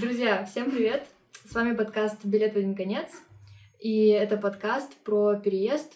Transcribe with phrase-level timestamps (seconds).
[0.00, 1.08] Друзья, всем привет!
[1.44, 3.10] С вами подкаст «Билет в один конец».
[3.80, 5.92] И это подкаст про переезд.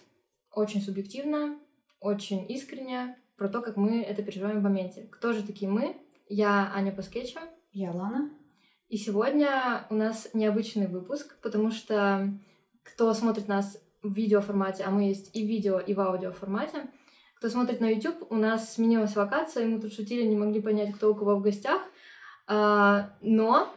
[0.51, 1.57] Очень субъективно,
[2.01, 5.07] очень искренне, про то, как мы это переживаем в моменте.
[5.13, 5.97] Кто же такие мы?
[6.29, 7.43] Я Аня Паскетча.
[7.71, 8.31] Я Лана.
[8.89, 12.29] И сегодня у нас необычный выпуск, потому что
[12.83, 16.89] кто смотрит нас в видеоформате, а мы есть и в видео, и в аудиоформате,
[17.37, 20.93] кто смотрит на YouTube, у нас сменилась локация, и мы тут шутили, не могли понять,
[20.93, 21.81] кто у кого в гостях.
[22.49, 23.73] А, но,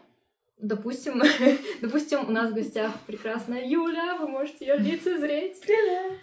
[0.59, 1.21] допустим,
[1.81, 5.59] допустим, у нас в гостях прекрасная Юля, вы можете ее лицезреть.
[5.61, 6.13] Привет!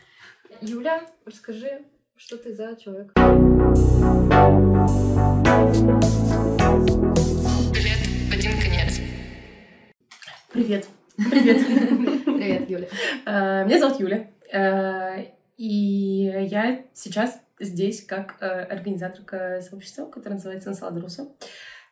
[0.60, 1.82] Юля, расскажи,
[2.16, 3.12] что ты за человек?
[7.74, 9.00] В один конец.
[10.52, 10.86] Привет.
[11.16, 11.66] Привет.
[12.24, 12.88] Привет, Юля.
[13.27, 14.30] Э, Меня зовут Юля.
[14.52, 15.24] Э,
[15.56, 21.28] И я сейчас здесь как э, организаторка сообщества, которое называется Энсаладруса.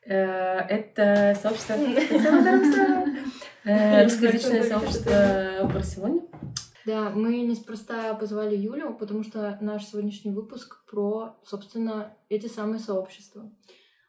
[0.04, 3.04] Это сообщество Энсаладруса.
[3.64, 6.22] Э, Русскоязычное сообщество в Барселоне.
[6.86, 13.50] Да, мы неспроста позвали Юлю, потому что наш сегодняшний выпуск про, собственно, эти самые сообщества.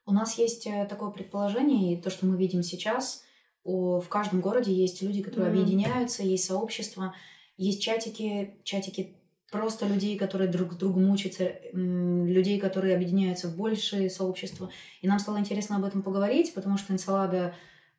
[0.05, 3.23] У нас есть э, такое предположение, и то, что мы видим сейчас,
[3.63, 5.61] о- в каждом городе есть люди, которые Мгм.
[5.61, 7.13] объединяются, есть сообщества,
[7.57, 9.17] есть чатики, чатики
[9.51, 14.69] просто людей, которые друг с другом учатся, м, людей, которые объединяются в большие сообщества.
[15.01, 17.53] И нам стало интересно об этом поговорить, потому что Энсалада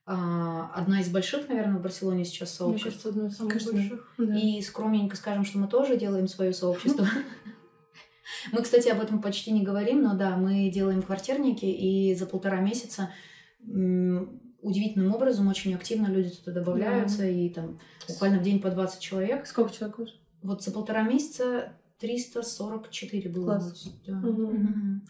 [0.05, 2.84] а, одна из больших, наверное, в Барселоне сейчас Мне сообществ.
[2.84, 4.14] кажется, одно из самых Кажется, больших.
[4.19, 4.36] Да.
[4.36, 7.06] И скромненько скажем, что мы тоже делаем свое сообщество.
[8.50, 12.61] Мы, кстати, об этом почти не говорим, но да, мы делаем квартирники, и за полтора
[12.61, 13.11] месяца
[13.64, 17.78] удивительным образом очень активно люди туда добавляются, и там
[18.09, 19.47] буквально в день по 20 человек.
[19.47, 20.12] Сколько человек уже?
[20.42, 23.44] Вот за полтора месяца 344 было.
[23.44, 23.92] Класс.
[24.06, 24.14] Да.
[24.18, 24.44] Мгм.
[24.44, 25.02] Мгм.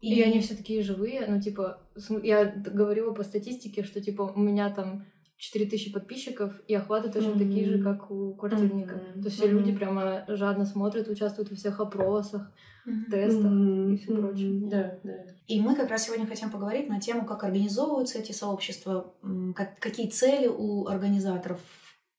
[0.00, 1.78] И, они все такие живые, ну, типа,
[2.24, 5.04] я говорила по статистике, что, типа, у меня там
[5.36, 8.96] 4000 подписчиков, и охваты точно такие же, как у квартирника.
[8.96, 9.22] Мгм.
[9.22, 9.58] То есть все Мгм.
[9.58, 12.52] люди прямо жадно смотрят, участвуют во всех опросах,
[12.84, 13.04] Мгм.
[13.10, 13.92] тестах Мгм.
[13.92, 14.50] и все прочее.
[14.50, 14.68] Мгм.
[14.70, 15.12] Да, да.
[15.46, 19.14] И мы как раз сегодня хотим поговорить на тему, как организовываются эти сообщества,
[19.54, 21.60] как, какие цели у организаторов,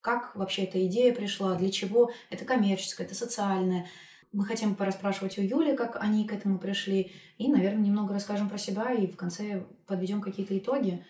[0.04, 3.86] как вообще эта идея пришла, для чего это коммерческое, это социальное.
[4.32, 8.58] Мы хотим пораспрашивать у Юли, как они к этому пришли, и, наверное, немного расскажем про
[8.58, 11.02] себя, и в конце подведем какие-то итоги,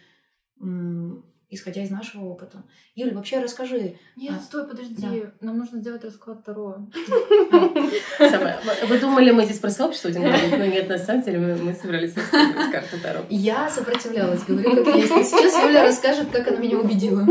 [1.54, 2.62] исходя из нашего опыта.
[2.94, 3.96] Юля, вообще расскажи.
[4.16, 5.30] Нет, А, стой, подожди, да.
[5.40, 6.76] нам нужно сделать расклад Таро.
[8.88, 10.50] Вы думали, мы здесь про сообщество говорить?
[10.50, 13.20] Но нет, на самом деле мы, собрались рассказывать карту Таро.
[13.30, 15.30] Я сопротивлялась, говорю, как есть.
[15.30, 17.26] Сейчас Юля расскажет, как она меня убедила.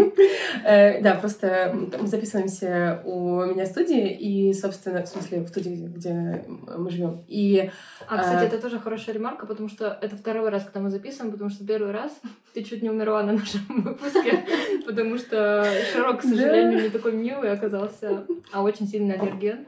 [0.63, 5.87] Э, Да, просто мы записываемся у меня в студии, и, собственно, в смысле, в студии,
[5.87, 6.45] где
[6.77, 7.23] мы живем.
[7.27, 7.69] И
[8.07, 8.47] А, кстати, А.
[8.47, 11.91] это тоже хорошая ремарка, потому что это второй раз, когда мы записываем, потому что первый
[11.91, 12.11] раз
[12.53, 14.12] ты чуть не умерла на нашем выпуске,
[14.85, 19.67] потому что Широк, к сожалению, не такой милый оказался, а очень сильный аллерген.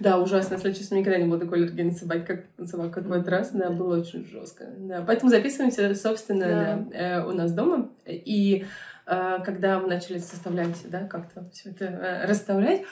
[0.00, 3.12] да, ужасно, если честно, никогда не было такой аллергии на собак, как собак, как в
[3.12, 4.64] этот раз, да, было очень жестко.
[4.78, 6.86] Да, поэтому записываемся, собственно, Да.
[6.90, 7.90] да, э, у нас дома.
[8.06, 8.64] И
[9.06, 12.82] э, когда мы начали составлять, да, как-то все это э, расставлять,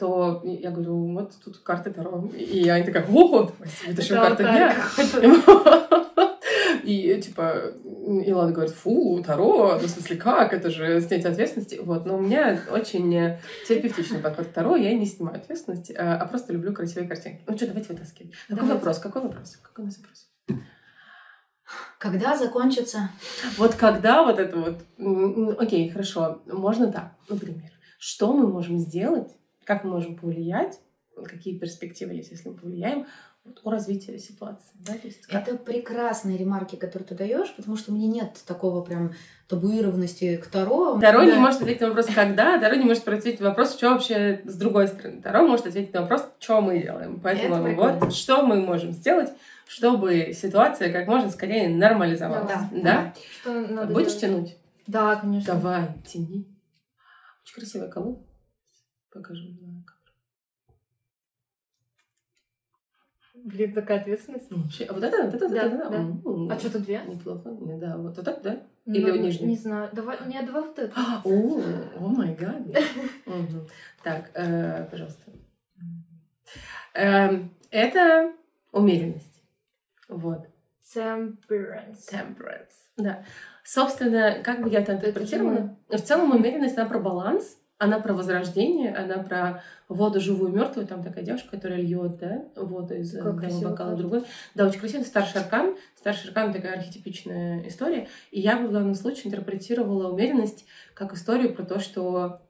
[0.00, 2.28] то я говорю, вот тут карта Таро.
[2.36, 3.50] И Аня такая, о,
[3.86, 4.74] это еще карта дня.
[6.86, 7.72] И типа,
[8.24, 10.52] и Лана говорит, фу, Таро, ну, в смысле, как?
[10.52, 11.80] Это же снятие ответственности.
[11.82, 16.16] Вот, но у меня очень э, терапевтичный подход к Таро, я не снимаю ответственность, а
[16.16, 17.42] а просто люблю красивые картинки.
[17.46, 18.32] Ну что, давайте вытаскивать.
[18.32, 18.74] Какой Давайте.
[18.74, 18.98] вопрос?
[18.98, 19.56] Какой вопрос?
[19.56, 20.28] Какой у нас вопрос?
[21.98, 23.10] Когда закончится
[23.56, 25.58] Вот когда вот это вот...
[25.58, 27.70] Окей, хорошо, можно так, например.
[27.98, 29.30] Что мы можем сделать,
[29.64, 30.78] как мы можем повлиять,
[31.24, 33.06] какие перспективы есть, если мы повлияем
[33.62, 34.70] о развитии ситуации.
[34.86, 34.92] Да?
[34.94, 39.12] То есть как- Это прекрасные ремарки, которые ты даешь, потому что мне нет такого прям
[39.48, 40.98] табуированности к Таро.
[41.00, 41.38] Таро не Да.
[41.40, 44.88] может ответить на вопрос «когда?», Таро не может ответить на вопрос, что вообще с другой
[44.88, 45.20] стороны.
[45.22, 47.20] Таро может ответить на вопрос, что мы делаем.
[47.20, 49.30] Поэтому вот что мы можем сделать,
[49.66, 52.48] чтобы ситуация как можно скорее нормализовалась.
[52.48, 53.14] Да, Да?
[53.40, 54.20] Что надо Будешь делать?
[54.20, 54.56] тянуть?
[54.86, 55.54] Да, конечно.
[55.54, 56.46] Давай, тяни.
[57.44, 58.20] Очень красивая колода.
[59.12, 59.46] Покажем.
[59.60, 59.92] на камеру.
[63.46, 64.50] Блин, такая ответственность.
[64.50, 65.96] А вот это, вот это, Да, это, да.
[65.98, 67.00] М, А что тут две?
[67.06, 67.48] Неплохо.
[67.60, 68.60] Не, Да, вот это, да?
[68.86, 69.46] Или Ну, нижний?
[69.46, 69.88] Не знаю.
[69.92, 70.92] Давай, не, давай вот это.
[71.22, 71.62] О,
[71.96, 72.56] о май гад.
[74.02, 75.30] Так, э, пожалуйста.
[76.94, 78.32] Эм, Это
[78.72, 79.42] умеренность.
[80.08, 80.46] Вот.
[80.92, 82.10] Temperance.
[82.10, 82.74] Temperance.
[82.96, 83.22] Да.
[83.62, 85.76] Собственно, как бы я это Это интерпретировала?
[85.88, 90.86] В целом умеренность, она про баланс, она про возрождение, она про воду живую, мертвую.
[90.86, 94.22] Там такая девушка, которая льет, да, воду из Как одного красиво, бокала в другой.
[94.54, 95.02] Да, очень красиво.
[95.02, 95.76] Старший аркан.
[95.94, 98.08] Старший аркан такая архетипичная история.
[98.30, 100.64] И я бы в данном случае интерпретировала умеренность
[100.94, 102.40] как историю про то, что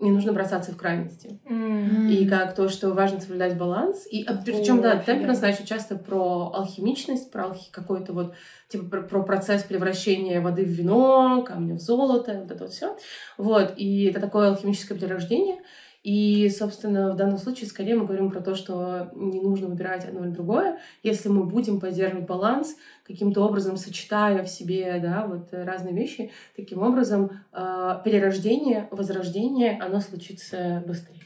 [0.00, 1.40] не нужно бросаться в крайности.
[1.48, 2.08] М.
[2.08, 4.06] И как то, что важно соблюдать баланс.
[4.10, 8.34] И причем, да, темперанс, значит, часто про алхимичность, про алхи- какой-то вот,
[8.68, 12.96] типа, про, про процесс превращения воды в вино, камня в золото, вот это вот все.
[13.38, 15.58] Вот, и это такое алхимическое перерождение.
[16.04, 20.26] И, собственно, в данном случае скорее мы говорим про то, что не нужно выбирать одно
[20.26, 20.78] или другое.
[21.02, 26.82] Если мы будем поддерживать баланс, каким-то образом сочетая в себе да, вот разные вещи, таким
[26.82, 31.22] образом э, перерождение, возрождение, оно случится быстрее.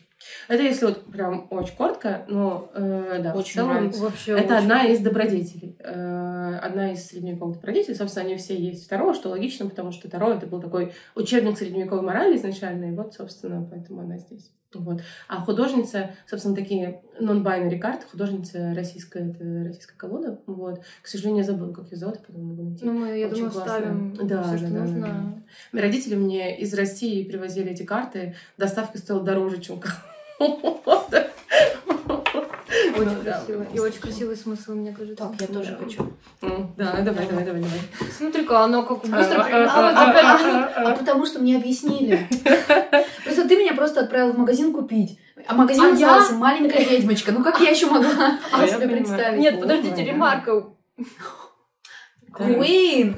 [0.48, 4.02] Это если вот прям очень коротко, но э, да, Очень в целом нравится.
[4.02, 4.54] Вообще это очень.
[4.54, 5.76] одна из добродетелей.
[5.80, 7.96] Э, одна из средневековых добродетелей.
[7.96, 11.58] Собственно, они все есть в Таро, что логично, потому что Таро это был такой учебник
[11.58, 14.52] средневековой морали изначально, и вот, собственно, поэтому она здесь.
[14.74, 15.00] Вот.
[15.28, 20.40] А художница, собственно, такие non-binary карты, художница российская, это российская колода.
[20.46, 20.82] Вот.
[21.02, 22.84] К сожалению, я забыла, как ее зовут, потом могу найти.
[22.84, 23.72] Ну, мы, я Очень думаю, классно.
[23.72, 25.42] вставим Да, все, да, что да, нужно.
[25.72, 25.80] да.
[25.80, 28.34] Родители мне из России привозили эти карты.
[28.58, 29.80] Доставка стоила дороже, чем
[30.38, 31.30] колода.
[32.98, 33.66] Очень Ну, да, красиво.
[33.74, 35.16] И очень красивый смысл, мне кажется.
[35.24, 36.12] Так, я тоже хочу.
[36.42, 37.80] М, Да, давай, давай, давай, давай.
[38.16, 39.42] Смотри-ка, оно как быстро...
[39.42, 42.26] А, а, А, а, потому что мне объяснили.
[43.24, 45.18] Просто ты меня просто отправил в магазин купить.
[45.46, 47.32] А магазин А назывался «Маленькая ведьмочка».
[47.32, 48.10] Ну как я еще могла
[48.52, 48.96] А, я себе понимаю.
[49.04, 49.40] представить?
[49.40, 50.66] Нет, подождите, ремарка.
[52.32, 53.16] Queen!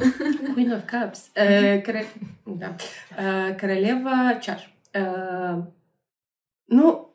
[0.55, 1.31] Queen of Cups.
[1.35, 1.83] Э,
[2.47, 2.77] да.
[3.17, 4.71] Э, Королева чаш.
[4.95, 5.63] Э,
[6.69, 7.10] Ну,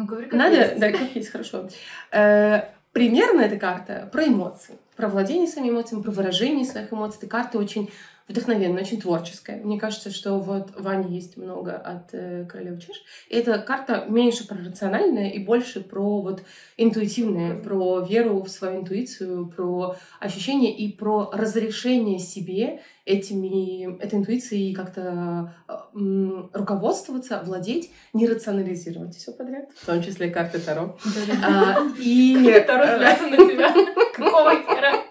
[0.00, 0.78] Ну, говори, как надо, есть.
[0.78, 1.68] да, как есть, хорошо.
[2.10, 2.62] Э,
[2.92, 7.18] Примерно эта карта про эмоции, про владение своими эмоциями, про выражение своих эмоций.
[7.18, 7.90] Эта карта очень
[8.30, 9.56] вдохновенная, очень творческая.
[9.56, 12.96] Мне кажется, что вот Ване есть много от э, королевы чаш.
[13.28, 16.42] И эта карта меньше про рациональное и больше про вот
[16.76, 24.74] интуитивное, про веру в свою интуицию, про ощущения и про разрешение себе этими, этой интуицией
[24.74, 30.96] как-то э, м, руководствоваться, владеть, не рационализировать все подряд, в том числе карты Таро.
[31.44, 33.74] А, И Таро э, на тебя.
[34.14, 35.09] Какого хера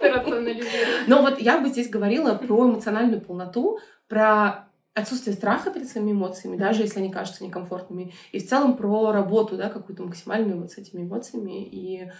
[1.07, 6.57] но вот я бы здесь говорила про эмоциональную полноту, про отсутствие страха перед своими эмоциями,
[6.57, 10.77] даже если они кажутся некомфортными, и в целом про работу, да, какую-то максимальную вот с
[10.77, 11.63] этими эмоциями.
[11.63, 12.11] И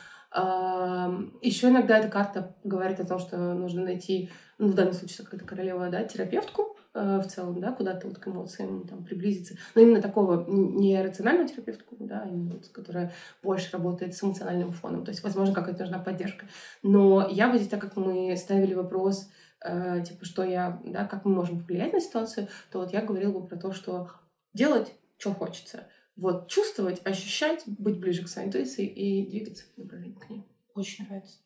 [1.42, 5.46] еще иногда эта карта говорит о том, что нужно найти, ну, в данном случае какая-то
[5.46, 6.78] королева, да, терапевтку.
[6.78, 9.56] э, в целом, да, куда-то вот к эмоциям там приблизиться.
[9.76, 13.14] Но именно такого не рационального терапевтку, да, а именно вот, которая
[13.44, 15.06] больше работает с эмоциональным фоном.
[15.06, 16.48] То есть, возможно, какая-то нужна поддержка.
[16.82, 19.30] Но я бы здесь, так как мы ставили вопрос,
[19.64, 23.40] э, типа, что я, да, как мы можем повлиять на ситуацию, то вот я говорила
[23.40, 24.10] бы про то, что
[24.54, 25.88] делать, что хочется.
[26.16, 30.44] Вот, чувствовать, ощущать, быть ближе к своей интуиции и двигаться в направлении к ней.
[30.74, 31.38] Очень нравится.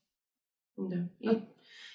[0.77, 1.09] Да.
[1.19, 1.41] И А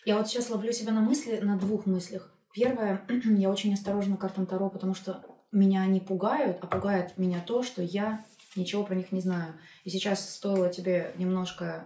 [0.05, 2.33] Я вот сейчас ловлю себя на мысли, на двух мыслях.
[2.59, 3.01] Первое,
[3.37, 5.23] я очень осторожна к картам Таро, потому что
[5.53, 8.25] меня они пугают, а пугает меня то, что я
[8.57, 9.55] ничего про них не знаю.
[9.85, 11.85] И сейчас стоило тебе немножко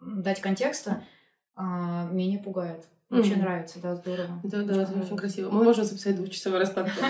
[0.00, 1.04] дать контекста,
[1.56, 2.84] а, меня пугает.
[3.08, 3.40] Вообще Мгм.
[3.42, 4.40] нравится, да, здорово.
[4.42, 5.50] Да, да, это очень красиво.
[5.50, 6.88] Мы можем записать двухчасовой расклад.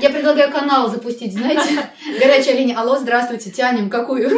[0.00, 1.88] Я предлагаю канал запустить, знаете,
[2.20, 2.78] горячая линия.
[2.78, 4.30] Алло, здравствуйте, тянем, какую?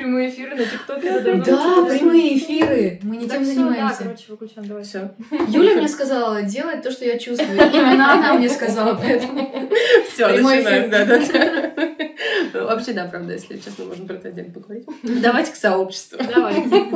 [0.00, 1.20] Прямые эфиры на ТикТоке.
[1.20, 2.98] Да, прямые эфиры.
[3.02, 4.02] Мы не тем Да, занимаемся.
[4.04, 4.82] короче, выключаем, давай.
[4.82, 5.10] Все.
[5.48, 7.52] Юля мне сказала делать то, что я чувствую.
[7.54, 9.68] Именно она мне сказала, поэтому...
[10.10, 10.90] Все, начинаем.
[10.90, 12.64] Да, да.
[12.64, 14.86] Вообще, да, правда, если честно, можем про это отдельно поговорить.
[15.02, 16.18] Давайте к сообществу.
[16.34, 16.86] Давайте.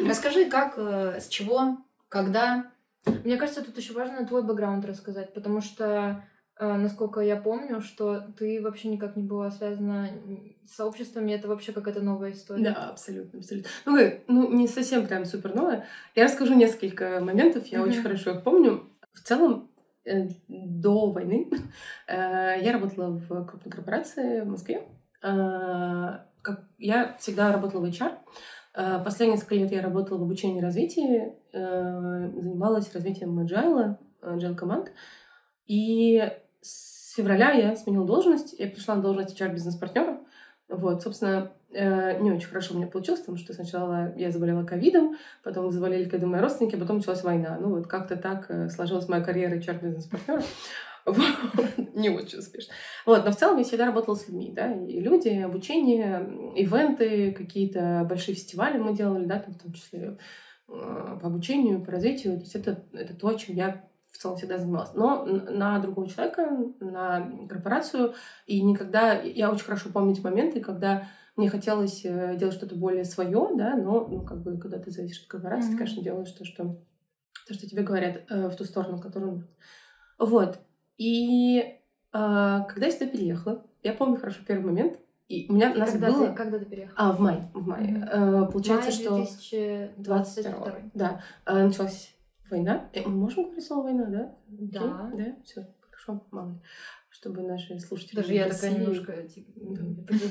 [0.06, 2.66] Расскажи, как, э, с чего, когда...
[3.24, 6.24] Мне кажется, тут еще важно твой бэкграунд рассказать, потому что,
[6.60, 10.10] насколько я помню, что ты вообще никак не была связана
[10.66, 12.64] с сообществами, это вообще какая-то новая история.
[12.64, 13.70] Да, абсолютно, абсолютно.
[13.86, 13.98] Ну,
[14.28, 15.86] ну, не совсем прям супер новое.
[16.14, 18.84] Я расскажу несколько моментов, я очень хорошо их помню.
[19.12, 19.70] В целом,
[20.04, 21.50] э, до войны
[22.06, 24.86] э, я работала в крупной корпорации в Москве.
[25.22, 28.18] Э, как, я всегда работала в HR.
[28.74, 34.54] Э, Последние несколько лет я работала в обучении и развитии, э, занималась развитием agile, agile
[34.54, 34.92] команд.
[35.66, 36.22] И
[36.60, 40.20] с февраля я сменила должность, я пришла на должность HR-бизнес-партнера.
[40.68, 45.16] Вот, собственно, э, не очень хорошо у меня получилось, потому что сначала я заболела ковидом,
[45.42, 47.58] потом заболели ковидом мои родственники, потом началась война.
[47.60, 50.42] Ну вот как-то так э, сложилась моя карьера HR-бизнес-партнера.
[51.94, 52.72] Не очень успешно.
[53.04, 58.06] Вот, но в целом я всегда работала с людьми, да, и люди, обучение, ивенты, какие-то
[58.08, 60.18] большие фестивали мы делали, да, там, в том числе
[60.68, 62.34] э, по обучению, по развитию.
[62.34, 64.92] То есть это, это то, чем я в целом всегда занималась.
[64.94, 66.50] Но на другого человека,
[66.80, 68.14] на корпорацию,
[68.46, 69.20] и никогда...
[69.20, 73.76] Я очень хорошо помню эти моменты, когда мне хотелось э, делать что-то более свое, да,
[73.76, 75.72] но, ну, как бы, когда ты зависишь от корпорации, Мгм.
[75.72, 76.76] ты, конечно, делаешь то, что,
[77.46, 79.48] то, что тебе говорят э, в ту сторону, которую.
[80.18, 80.58] Вот.
[80.98, 81.72] И э,
[82.12, 84.98] когда я сюда переехала, я помню хорошо первый момент,
[85.28, 86.26] и у меня у нас Когда было...
[86.26, 86.96] ты, когда ты переехала?
[86.98, 87.48] А, в мае.
[87.54, 88.08] В мае.
[88.12, 89.94] Э, получается, Май что...
[89.96, 90.72] 2022.
[90.92, 91.22] Да.
[91.46, 92.16] Э, началась
[92.50, 92.88] война.
[92.92, 94.34] Э, мы можем говорить слово война, да?
[94.48, 95.08] Да.
[95.12, 95.24] Окей?
[95.24, 95.36] Да?
[95.44, 96.60] Все, хорошо, мало.
[97.08, 98.16] Чтобы наши слушатели...
[98.16, 99.50] Даже я такая немножко, типа,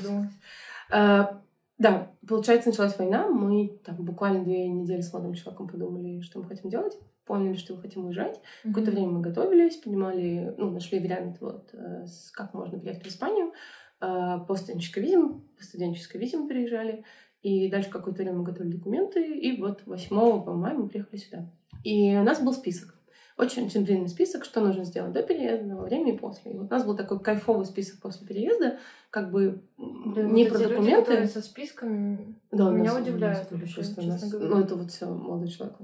[0.04, 0.30] Да.
[0.92, 1.42] А,
[1.78, 3.28] Да, получается, началась война.
[3.28, 6.98] Мы там буквально две недели с молодым человеком подумали, что мы хотим делать.
[7.24, 8.40] Поняли, что мы хотим уезжать.
[8.64, 13.52] Какое-то время мы готовились, понимали, ну, нашли вариант, вот, э, как можно приехать в Испанию.
[14.00, 15.18] Э, По студенческой визе,
[15.56, 17.04] по студенческой визе мы переезжали.
[17.42, 19.22] И дальше какое-то время мы готовили документы.
[19.38, 21.50] И вот 8 по мая мы приехали сюда.
[21.84, 22.94] И у нас был список.
[23.38, 26.52] Очень-очень длинный список, что нужно сделать до переезда, во время и после.
[26.52, 30.52] И вот у нас был такой кайфовый список после переезда, как бы Блин, не вот
[30.52, 31.00] про люди, документы.
[31.00, 34.48] которые со списками, Да, меня нас- удивляют у нас просто нас- говоря.
[34.50, 35.76] Ну, это вот все молодой человек.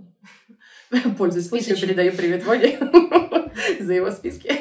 [1.19, 1.89] Пользуясь случаем, Списочек.
[1.89, 2.79] передаю привет Ване
[3.81, 4.53] за его списки.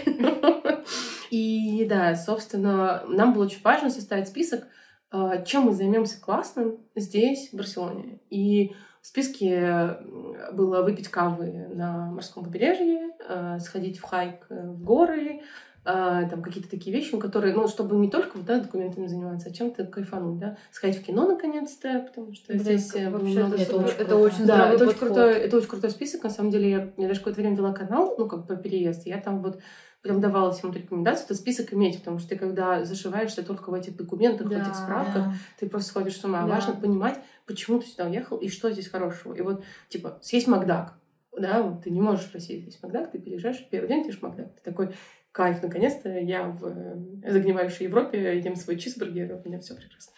[1.31, 4.63] И да, собственно, нам было очень важно составить список,
[5.11, 8.19] э, чем мы займемся классным здесь, в Барселоне.
[8.29, 8.73] И
[9.05, 14.83] в списке э, было выпить кавы на морском побережье, э, сходить в хайк э, в
[14.83, 15.41] горы,
[15.83, 19.85] там какие-то такие вещи, ну, которые, ну, чтобы не только да, документами заниматься, а чем-то
[19.85, 23.95] кайфануть, да, сходить в кино наконец-то, потому что Блин, здесь было вообще много это очень
[23.99, 26.23] это очень Да, это очень, крутой, это очень крутой список.
[26.23, 29.05] На самом деле, я, я даже какое-то время вела канал, ну, как по переезд.
[29.05, 29.59] Я там вот
[30.05, 33.73] прям давала всем эту рекомендацию, этот список иметь, потому что ты, когда зашиваешься только в
[33.73, 35.33] этих документах, в Да, этих справках, Да.
[35.59, 36.41] ты просто сходишь с ума.
[36.43, 36.47] Да.
[36.47, 39.33] Важно понимать, почему ты сюда уехал и что здесь хорошего.
[39.33, 40.93] И вот, типа, съесть Макдак,
[41.35, 44.21] да, вот ты не можешь в России съесть Макдак, ты переезжаешь, первый день ты ешь
[44.21, 44.53] Макдак.
[44.53, 44.89] Ты такой,
[45.31, 50.13] кайф, наконец-то я в э, загнивающей Европе ем свой чизбургер, у меня все прекрасно.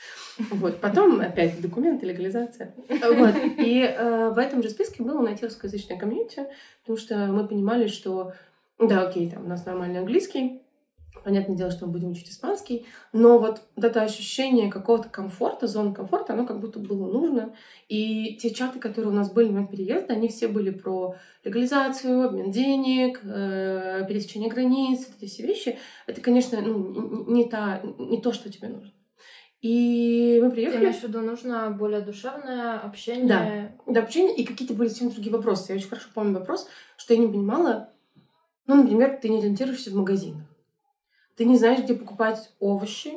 [0.52, 2.76] Вот, потом опять документы, легализация.
[2.90, 6.46] Вот, и э, в этом же списке было найти русскоязычное комьюнити,
[6.82, 8.34] потому что мы понимали, что,
[8.80, 10.62] да, окей, там у нас нормальный английский,
[11.24, 16.34] Понятное дело, что мы будем учить испанский, но вот, это ощущение какого-то комфорта, зоны комфорта,
[16.34, 17.54] оно как будто было нужно.
[17.90, 22.24] И те чаты, которые у нас были в момент переезда, они все были про легализацию,
[22.24, 25.78] обмен денег, э, пересечение границ, эти все вещи.
[26.06, 28.94] Это, конечно, ну, не, та, не то, что тебе нужно.
[29.62, 30.84] И мы Ты приехали...
[30.84, 33.76] имеешь в виду, нужно более душевное общение.
[33.86, 35.74] Да, общение и какие-то были совсем другие вопросы.
[35.74, 37.92] Я очень хорошо помню вопрос, что я не понимала.
[38.68, 40.44] Ну, например, ты не ориентируешься в магазинах.
[41.36, 43.14] Ты не знаешь, где покупать овощи,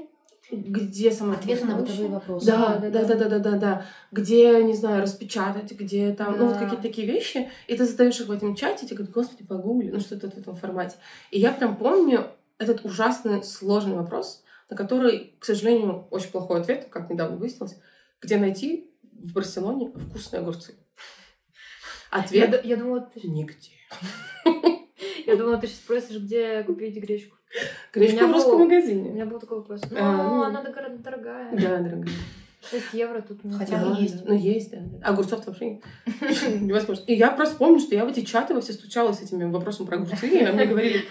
[0.50, 2.46] где самое Ответы на бытовые вопросы.
[2.46, 3.86] Да, Да, да, да, да, да, да, да, да.
[4.10, 6.60] Где, не знаю, распечатать, где там, ну, вот Да.
[6.60, 7.50] какие-то такие вещи.
[7.66, 10.36] И ты задаешь их в этом чате, и тебе говорят, господи, погугли, ну, что-то в
[10.38, 10.96] этом формате.
[11.30, 12.26] И я прям помню
[12.58, 17.76] этот ужасно сложный вопрос, на который, к сожалению, очень плохой ответ, как недавно выяснилось,
[18.20, 20.74] где найти в Барселоне вкусные огурцы.
[22.12, 23.70] Я, Ответ д- я думала, ты, нигде.
[25.26, 27.36] я думала, ты сейчас спросишь, где купить гречку.
[27.92, 29.10] Гречка меня в русском был- У магазине.
[29.10, 29.80] меня был такой вопрос.
[29.90, 30.42] Ну, А, ну.
[30.42, 31.50] она дор- дорогая.
[31.52, 32.14] Да, дорогая.
[32.70, 34.24] 6 евро тут не Хотя бы есть.
[34.24, 34.78] Ну, есть, да.
[34.80, 35.06] да.
[35.06, 35.82] А огурцов вообще нет.
[36.60, 37.02] невозможно.
[37.06, 39.86] И я просто помню, что я в эти чаты во все стучалась с этими вопросами
[39.86, 41.04] про огурцы, и мне говорили,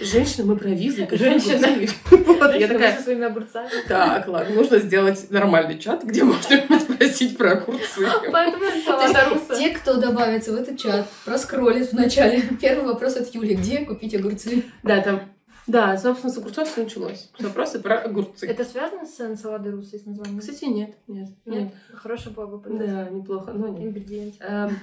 [0.00, 1.66] женщина, мы про визы, Женщина.
[1.66, 3.68] огурцы?» Вот, я такая, со своими огурцами.
[3.88, 8.06] так, ладно, нужно сделать нормальный чат, где можно спросить про огурцы.
[8.30, 12.42] Поэтому я То есть те, кто добавится в этот чат, проскроллит вначале.
[12.60, 13.54] Первый вопрос от Юли.
[13.54, 14.64] Где купить огурцы?
[14.82, 15.31] Да, там,
[15.66, 17.30] да, собственно, с огурцов все началось.
[17.38, 18.46] Вопросы про огурцы.
[18.46, 20.40] Это связано с энсаладой руссой, с названием?
[20.40, 21.62] Кстати, нет, нет, Нет?
[21.64, 21.72] нет.
[21.94, 22.86] Хорошая было бы понять.
[22.86, 23.82] Да, неплохо, но нет.
[23.82, 24.34] Ингредиент.
[24.40, 24.78] Эм,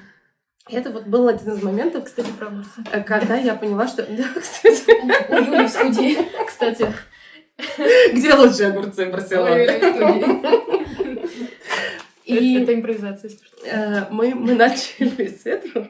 [0.69, 2.81] Это вот был один из моментов, Кстати, про огурцы.
[2.91, 4.03] э, когда я поняла, что...
[4.05, 4.83] Да, кстати,
[5.31, 6.17] У Юли в студии.
[6.45, 6.87] Кстати,
[8.13, 9.65] где лучшие огурцы в Барселоне?
[9.65, 11.29] Юли в студии.
[12.25, 13.57] И это импровизация, если что.
[13.65, 15.89] э, мы, мы начали с этого.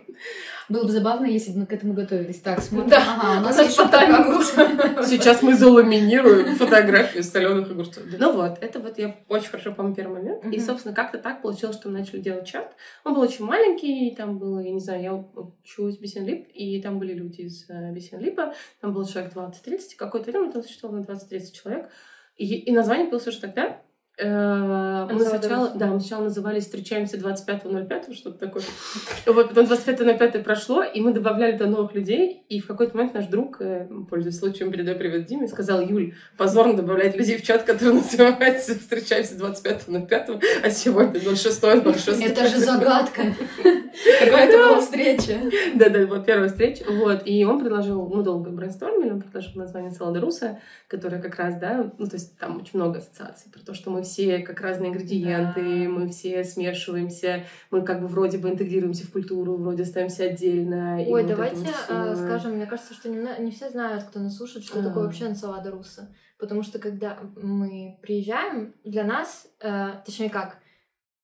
[0.70, 2.40] Было бы забавно, если бы мы к этому готовились.
[2.42, 2.90] Так, смотрим.
[2.90, 3.04] Да.
[3.18, 5.10] Ага, у нас У нас огурцы.
[5.10, 8.04] Сейчас мы заламинируем фотографию соленых огурцов.
[8.18, 10.46] Ну вот, это вот я очень хорошо помню первый момент.
[10.46, 12.76] И, собственно, как-то так получилось, что мы начали делать чат.
[13.04, 17.00] Он был очень маленький, там было, я не знаю, я учусь в Бесенлип, и там
[17.00, 21.52] были люди из э, Бесенлипа, там было человек 20-30, какое-то время там существовало на 20-30
[21.52, 21.90] человек.
[22.38, 23.82] И, и название было уже тогда
[24.22, 28.64] Мы Энцелада сначала, да, мы сначала назывались «Встречаемся 25.05», что-то такое.
[29.26, 33.28] Вот, потом 25.05 прошло, и мы добавляли до новых людей, и в какой-то момент наш
[33.28, 37.94] друг, э, пользуясь случаем, передаю привет Диме, сказал, Юль, позорно добавлять людей в чат, который
[38.02, 42.26] называется «Встречаемся 25.05», а сегодня 06.06.
[42.26, 43.22] Это же загадка.
[44.20, 45.40] Какая-то была встреча.
[45.76, 46.84] Да-да, вот первая встреча.
[46.90, 47.22] Вот.
[47.26, 51.92] И он предложил, мы долго брейнстормили, он предложил название Салада Руса, которое как раз, да,
[51.98, 55.62] ну, то есть там очень много ассоциаций про то, что мы все как разные ингредиенты,
[55.86, 55.90] Да.
[55.90, 60.98] мы все смешиваемся, мы как бы вроде бы интегрируемся в культуру, вроде остаемся отдельно.
[60.98, 62.16] Ой, вот давайте вот э, всё.
[62.16, 64.84] скажем, мне кажется, что не, все знают, кто нас слушает, что А.
[64.84, 66.14] такое вообще энсалада руса.
[66.38, 70.58] Потому что когда мы приезжаем, для нас, э, точнее как,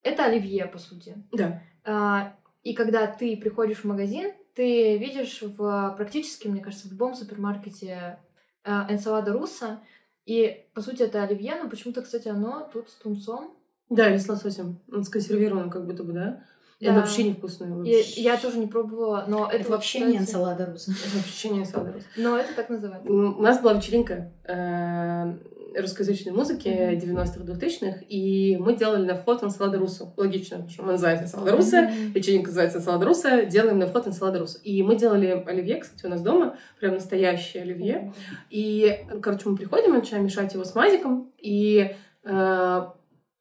[0.02, 1.14] это оливье, по сути.
[1.32, 1.60] Да.
[1.84, 7.14] А, И когда ты приходишь в магазин, ты видишь в практически, мне кажется, в любом
[7.14, 8.18] супермаркете
[8.64, 9.80] э, энсалада руса.
[10.26, 13.56] И, по сути, это оливье, но почему-то, кстати, оно тут с тунцом.
[13.88, 14.80] Да, или с лососем.
[14.92, 16.44] Он сконсервирован как будто бы, да?
[16.80, 16.90] Да.
[16.90, 17.70] оно вообще невкусное.
[17.70, 18.20] Вообще.
[18.20, 20.90] я тоже не пробовала, но это, Это вообще не энсалада руса.
[20.90, 22.06] Это вообще не салада Руса.
[22.16, 23.10] Но это так называется.
[23.10, 25.38] У нас была вечеринка э,
[25.80, 26.98] русскоязычной музыки Мгм.
[26.98, 30.12] 90-х, 2000-х, и мы делали на вход энсалада русу.
[30.16, 32.12] Логично, потому что мы называемся энсалада руса, Мгм.
[32.12, 34.58] вечеринка называется энсалада руса, делаем на вход энсалада руса.
[34.62, 38.12] И мы делали оливье, кстати, у нас дома, прям настоящее оливье.
[38.50, 42.82] И, короче, мы приходим, начинаем мешать его с мазиком, и э,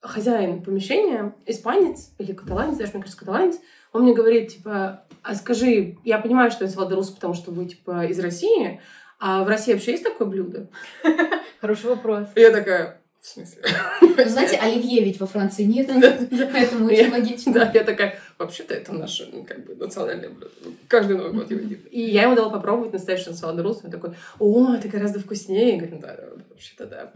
[0.02, 3.56] хозяин помещения, испанец или каталанец, даже, мне кажется, каталанец,
[3.92, 8.06] он мне говорит, типа, а скажи, я понимаю, что энсалада руса, потому что вы, типа,
[8.06, 8.82] из России,
[9.20, 10.68] а в России вообще есть такое блюдо?
[11.62, 12.28] Хороший вопрос.
[12.36, 13.64] Я такая, в смысле?
[14.28, 15.90] Знаете, оливье ведь во Франции нет,
[16.54, 17.54] поэтому очень логично.
[17.54, 20.52] Да, я такая, вообще-то это наше, ну, как бы, национальное блюдо.
[20.88, 21.80] Каждый Новый год его едим.
[21.90, 23.82] И я ему дала попробовать настоящий салат рус.
[23.84, 25.72] Он такой, о, это гораздо вкуснее.
[25.72, 26.20] Я говорю, да,
[26.52, 27.12] вообще-то да.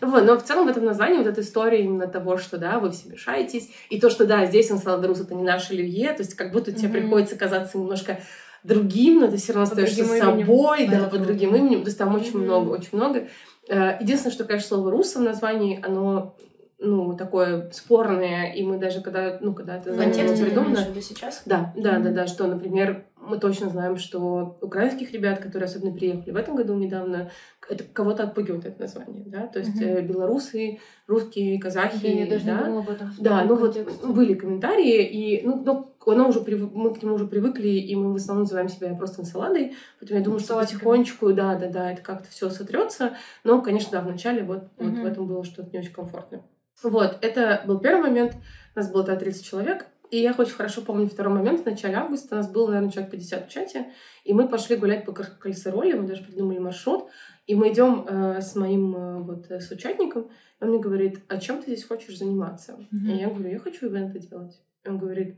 [0.00, 2.92] Вот, но в целом в этом названии вот эта история именно того, что, да, вы
[2.92, 6.34] все мешаетесь, и то, что, да, здесь салат рус это не наш оливье, то есть
[6.34, 8.20] как будто тебе приходится казаться немножко
[8.62, 10.40] другим, но ты все равно Под остаешься именем.
[10.40, 13.28] собой, да, Это под другим именем, то есть там очень много, очень много.
[13.68, 16.36] Э, Единственное, что, конечно, слово «руса» в названии, оно
[16.80, 21.42] ну, такое спорное, и мы даже когда, ну, когда это ты придумано, виду сейчас?
[21.44, 26.30] да, да, да, да, что, например, мы точно знаем, что украинских ребят, которые особенно приехали
[26.30, 27.30] в этом году недавно,
[27.68, 32.50] это кого-то отпугивает это название, да, то есть э, белорусы, русские, казахи, Я даже не
[32.52, 33.12] да, думала об этом.
[33.18, 37.26] да, ну вот были комментарии, и ну, ну, оно уже прив- мы к нему уже
[37.26, 41.56] привыкли, и мы в основном называем себя просто саладой, поэтому я думаю, что потихонечку, да,
[41.56, 45.02] да, да, это как-то все сотрется, но, конечно, да, вначале вот, вот Мгм.
[45.02, 46.42] в этом было что-то не очень комфортно.
[46.82, 48.36] Вот, это был первый момент,
[48.74, 51.96] у нас было тогда 30 человек, и я очень хорошо помню второй момент, в начале
[51.96, 53.86] августа у нас было, наверное, человек 50 в чате,
[54.24, 57.08] и мы пошли гулять по Кальсероли, мы даже придумали маршрут,
[57.46, 60.30] и мы идем э, с моим э, вот э, соучастником,
[60.60, 62.78] и он мне говорит, а чем ты здесь хочешь заниматься?
[62.90, 63.10] Мгм.
[63.10, 64.58] И я говорю, я хочу ивенты делать.
[64.86, 65.36] Он говорит,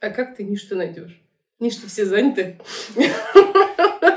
[0.00, 1.20] а как ты ничто найдешь?
[1.58, 2.58] Ничто все заняты.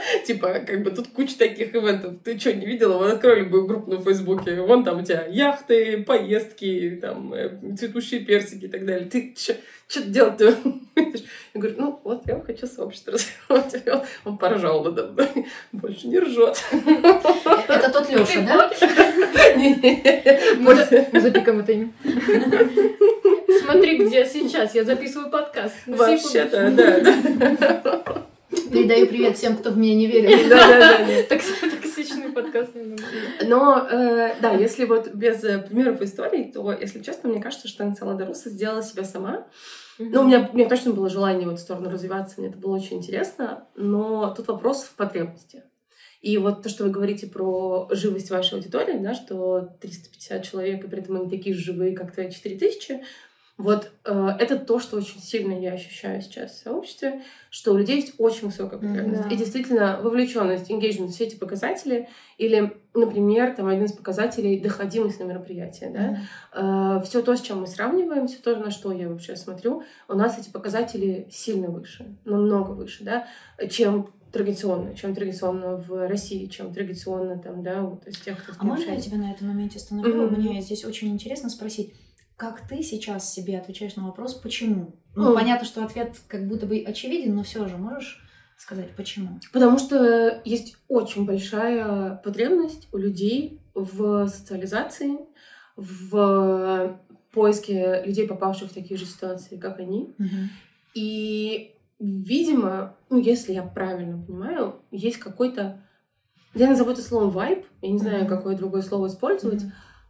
[0.26, 2.16] Типа, как бы тут куча таких ивентов.
[2.24, 2.98] Ты что, не видела?
[2.98, 4.62] Вот открой любую группу на Фейсбуке.
[4.62, 9.08] Вон там у тебя яхты, поездки, там, э, цветущие персики и так далее.
[9.10, 9.34] Ты
[9.88, 10.56] что делать-то?
[11.54, 13.84] Я говорю, ну, вот я хочу сообщество развивать.
[14.26, 15.46] Он- поржал надо мной.
[15.74, 16.64] Больше не ржет.
[17.68, 18.72] Это тот Леша, да?
[20.58, 21.92] Мы за- мы запикаем это имя.
[23.64, 24.74] Смотри, где я сейчас.
[24.76, 25.76] Я записываю подкаст.
[25.86, 28.28] Вообще-то, да.
[28.52, 28.72] Да.
[28.72, 30.50] Передаю привет всем, кто в меня не верил.
[30.50, 31.24] Да, да, да, да.
[31.30, 32.72] Токси- Токсичный подкаст.
[33.46, 37.84] Но, э, да, если вот без э, примеров историй, то, если честно, мне кажется, что
[37.84, 39.48] Энцелада Руса сделала себя сама.
[39.98, 42.76] Ну, у меня, у меня точно было желание в эту сторону развиваться, мне это было
[42.76, 45.64] очень интересно, но тут вопрос в потребности.
[46.22, 50.88] И вот то, что вы говорите про живость вашей аудитории, да, что 350 человек, и
[50.88, 53.02] при этом они такие же живые, как твои 4000,
[53.58, 57.98] вот э, это то, что очень сильно я ощущаю сейчас в сообществе, что у людей
[57.98, 59.24] есть очень высокая потребность.
[59.24, 59.30] да.
[59.30, 65.26] И действительно вовлеченность, engagement, все эти показатели, или, например, там один из показателей доходимость на
[65.26, 65.90] мероприятие,
[66.54, 70.14] да, все то, с чем мы сравниваем, все то, на что я вообще смотрю, у
[70.14, 73.28] нас эти показатели сильно выше, намного выше, да,
[73.70, 78.64] чем традиционно, чем традиционно в России, чем традиционно там, да, вот из тех, кто А
[78.64, 80.28] можно я тебя на этом моменте остановлю?
[80.28, 80.40] Мгм.
[80.40, 81.94] Мне здесь очень интересно спросить,
[82.42, 84.96] как ты сейчас себе отвечаешь на вопрос, почему?
[85.14, 85.36] Ну, Мгм.
[85.36, 88.20] понятно, что ответ как будто бы очевиден, но все же можешь
[88.58, 89.40] сказать, почему?
[89.54, 95.20] Потому что есть очень большая потребность у людей в социализации,
[95.76, 97.00] в
[97.32, 100.16] поиске людей, попавших в такие же ситуации, как они.
[100.96, 105.80] И, видимо, ну, если я правильно понимаю, есть какой-то...
[106.56, 109.62] Я назову это словом вайб, я не знаю, какое другое слово использовать,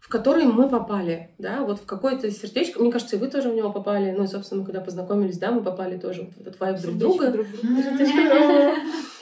[0.01, 2.81] в который мы попали, да, вот в какое-то сердечко.
[2.81, 4.11] Мне кажется, и вы тоже в него попали.
[4.11, 7.31] Ну, и, собственно, когда познакомились, да, мы попали тоже в этот вайб друг друга.
[7.31, 8.73] друг друга.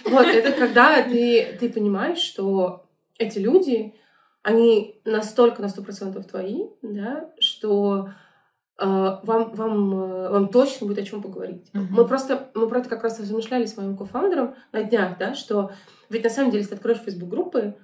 [0.05, 2.85] Вот, это когда ты, ты понимаешь, что
[3.17, 3.93] эти люди,
[4.41, 8.11] они настолько на сто процентов твои, да, что
[8.79, 11.69] э, вам, вам, э, вам точно будет о чем поговорить.
[11.73, 11.87] Мгм.
[11.91, 15.71] Мы просто, мы про это как раз размышляли с моим кофаундером на днях, да, что
[16.09, 17.75] ведь на самом деле, если ты откроешь Facebook-группы,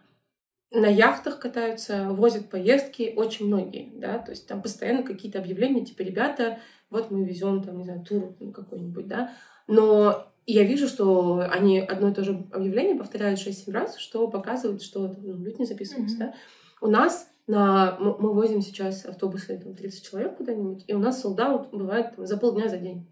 [0.76, 6.02] на яхтах катаются, возят поездки очень многие, да, то есть там постоянно какие-то объявления, типа,
[6.02, 6.60] ребята,
[6.90, 9.32] вот мы везем там, не знаю, тур какой-нибудь, да,
[9.68, 14.84] но я вижу, что они одно и то же объявление повторяют 6-7 раз, что показывает,
[14.84, 16.26] что ну, люди не записываются, Мгм.
[16.26, 16.34] да.
[16.82, 17.98] У нас на...
[18.00, 22.28] Мы, мы возим сейчас автобусы, там, 30 человек куда-нибудь, и у нас солдат бывает там,
[22.28, 23.08] за полдня, за день.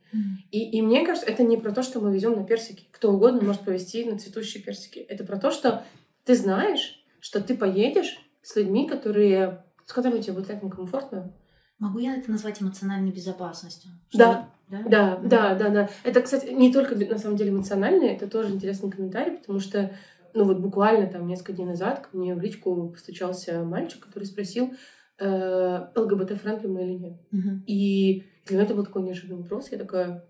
[0.52, 2.88] И, и мне кажется, это не про то, что мы везем на персики.
[2.92, 5.00] Кто угодно может повезти на цветущие персики.
[5.00, 5.84] Это про то, что
[6.26, 11.32] ты знаешь, что ты поедешь с людьми, которые, с которыми тебе будет так комфортно.
[11.80, 13.92] Могу я это назвать эмоциональной безопасностью?
[14.14, 14.50] Да.
[14.68, 14.84] да?
[14.86, 15.30] Да, Мгм.
[15.30, 15.90] да, да, да.
[16.04, 19.96] Это, кстати, не только на самом деле эмоционально, это тоже интересный комментарий, потому что,
[20.34, 24.74] ну вот буквально там несколько дней назад ко мне в личку постучался мальчик, который спросил,
[25.18, 27.14] э, ЛГБТ-френдли мы или нет.
[27.32, 27.64] Мгм.
[27.66, 29.72] И для меня это был такой неожиданный вопрос.
[29.72, 30.26] Я такая,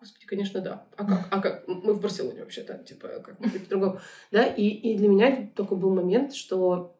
[0.00, 0.84] господи, конечно, да.
[0.96, 1.26] А как?
[1.30, 1.68] А как?
[1.68, 4.00] Мы в Барселоне вообще-то, типа, как может быть по-другому?
[4.30, 6.94] Да, и, и для меня это такой был момент, что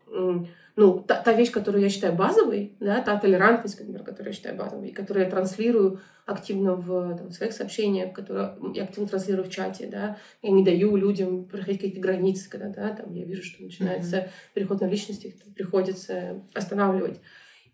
[0.77, 4.57] ну, та, та вещь, которую я считаю базовой, да, та толерантность, например, которую я считаю
[4.57, 9.51] базовой, и которую я транслирую активно в там, своих сообщениях, которую я активно транслирую в
[9.51, 13.65] чате, да, я не даю людям проходить какие-то границы, когда, да, там я вижу, что
[13.65, 17.21] начинается переход на личности, их приходится останавливать.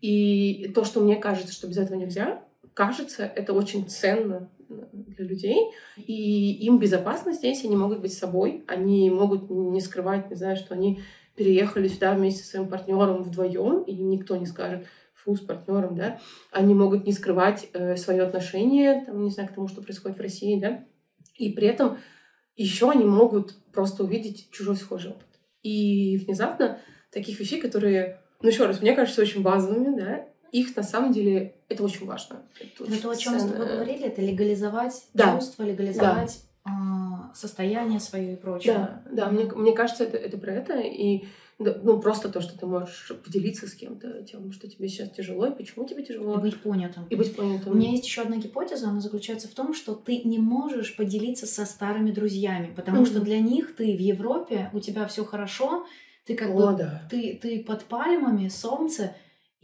[0.01, 2.41] И то, что мне кажется, что без этого нельзя,
[2.73, 5.71] кажется, это очень ценно для людей.
[5.97, 10.73] И им безопасно здесь, они могут быть собой, они могут не скрывать, не знаю, что
[10.73, 11.01] они
[11.35, 16.19] переехали сюда вместе со своим партнером вдвоем, и никто не скажет, фу, с партнером, да.
[16.51, 20.21] Они могут не скрывать э, свое отношение, там, не знаю, к тому, что происходит в
[20.21, 20.85] России, да.
[21.37, 21.97] И при этом
[22.55, 25.27] еще они могут просто увидеть чужой схожий опыт.
[25.61, 26.79] И внезапно
[27.11, 30.27] таких вещей, которые, ну еще раз, мне кажется, очень базовыми, да,
[30.59, 32.43] их на самом деле это очень важно.
[32.59, 33.73] Это очень то, о чем мы с тобой ценно.
[33.75, 35.35] говорили, это легализовать Да.
[35.35, 38.73] чувства, легализовать а, состояние свое и прочее.
[38.73, 40.79] Да, да, мне, мне кажется, это, это про это.
[40.79, 41.25] И
[41.59, 45.45] да, ну, просто то, что ты можешь поделиться с кем-то тем, что тебе сейчас тяжело,
[45.47, 47.05] и почему тебе И тяжело, быть понятым.
[47.09, 47.73] и быть понятым.
[47.73, 51.45] У меня есть еще одна гипотеза, она заключается в том, что ты не можешь поделиться
[51.47, 53.05] со старыми друзьями, потому Мгм.
[53.05, 55.85] что для них ты в Европе, у тебя все хорошо,
[56.25, 57.07] ты как О, бы да.
[57.09, 59.13] ты, ты под пальмами, солнце,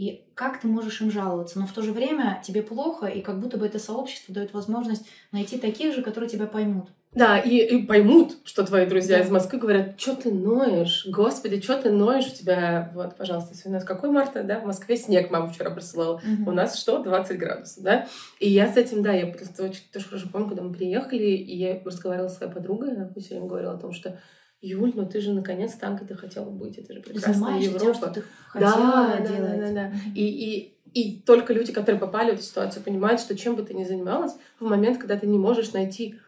[0.02, 1.60] и как ты можешь им жаловаться?
[1.60, 5.06] Но в то же время тебе плохо, и как будто бы это сообщество дает возможность
[5.32, 6.88] найти таких же, которые тебя поймут.
[7.14, 9.26] Да, и, и поймут, что твои друзья Да.
[9.26, 11.06] из Москвы говорят, что ты ноешь?
[11.08, 12.26] Господи, что ты ноешь?
[12.26, 15.70] У тебя, вот, пожалуйста, если у нас какой марта, да, в Москве снег мама вчера
[15.70, 16.20] присылала.
[16.48, 17.04] У нас что?
[17.04, 18.08] 20 градусов, да?
[18.40, 21.56] И я с этим, да, я просто очень тоже хорошо помню, когда мы приехали, и
[21.56, 24.18] я разговаривала с своей подругой, она все время говорила о том, что
[24.62, 27.80] Юль, ну ты же наконец там, где ты хотела быть, это же прекрасная занимаешься тем,
[27.90, 27.98] Европа.
[27.98, 29.60] что ты хотела Да, да, делать.
[29.60, 29.88] да, да, да.
[29.88, 30.14] Мгм.
[30.14, 33.74] И, и, и только люди, которые попали в эту ситуацию, понимают, что чем бы ты
[33.74, 36.20] ни занималась, в момент, когда ты не можешь найти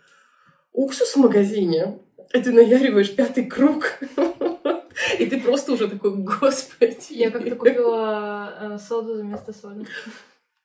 [0.72, 2.00] уксус в магазине,
[2.32, 4.00] ты наяриваешь пятый круг,
[5.20, 7.12] и ты просто уже такой, господи.
[7.12, 9.86] Я как-то купила э, соду вместо соли.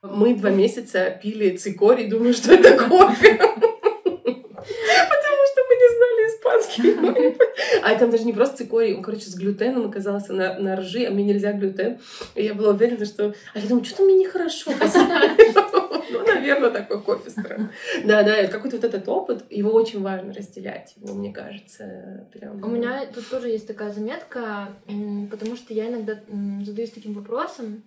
[0.00, 3.34] Мы два месяца пили цикорий, думаю, что это кофе.
[3.34, 6.90] Потому что мы не знали испанский.
[7.88, 11.10] А там даже не просто цикорий, он, короче, с глютеном оказался на, на ржи, а
[11.10, 11.98] мне нельзя глютен.
[12.34, 13.34] И я была уверена, что...
[13.54, 14.72] А я думаю, что-то мне нехорошо.
[16.10, 17.68] Ну, наверное, такой кофе странный.
[18.04, 20.94] Да, да, какой-то вот этот опыт, его очень важно разделять.
[20.96, 22.64] Его, мне кажется, прям...
[22.64, 24.68] У меня тут тоже есть такая заметка,
[25.30, 26.18] потому что я иногда
[26.64, 27.84] задаюсь таким вопросом.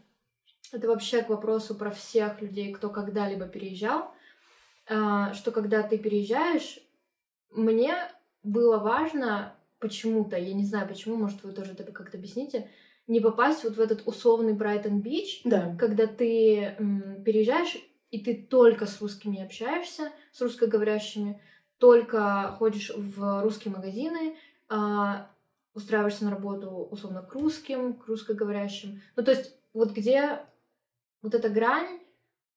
[0.72, 4.12] Это вообще к вопросу про всех людей, кто когда-либо переезжал.
[4.88, 6.78] а, Что когда ты переезжаешь,
[7.50, 7.96] мне
[8.44, 12.70] было важно почему-то, я не знаю почему, может вы тоже это как-то объясните,
[13.08, 15.76] не попасть вот в этот условный Брайтон-Бич, Да.
[15.78, 17.78] когда ты м, переезжаешь,
[18.12, 21.42] и ты только с русскими общаешься, с русскоговорящими,
[21.80, 24.36] только ходишь в русские магазины,
[24.70, 25.30] а,
[25.74, 29.02] устраиваешься на работу условно к русским, к русскоговорящим.
[29.16, 30.40] Ну, то есть вот где
[31.22, 32.01] вот эта грань,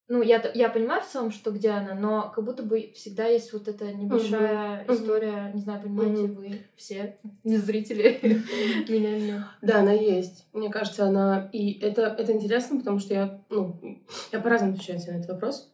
[0.08, 3.52] ну, я, я понимаю в целом, что где она, но как будто бы всегда есть
[3.52, 4.94] вот эта небольшая Мгм.
[4.94, 6.34] история, не знаю, понимаете Мгм.
[6.34, 8.20] вы все, не зрители,
[8.88, 9.42] меня нет.
[9.62, 10.46] Да, она есть.
[10.52, 11.48] Мне кажется, она...
[11.52, 15.70] И это, это интересно, потому что я, ну, я по-разному отвечаю на этот вопрос.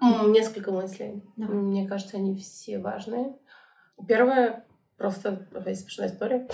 [0.00, 1.22] Несколько мыслей.
[1.36, 3.34] Мне кажется, они все важные.
[4.06, 4.64] Первое,
[4.98, 6.48] просто опять смешная история.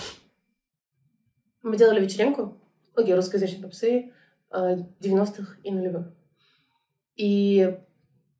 [1.61, 2.57] Мы делали вечеринку,
[2.95, 4.11] окей, русскоязычные попсы,
[4.51, 6.07] э, 90-х и нулевых.
[7.15, 7.77] И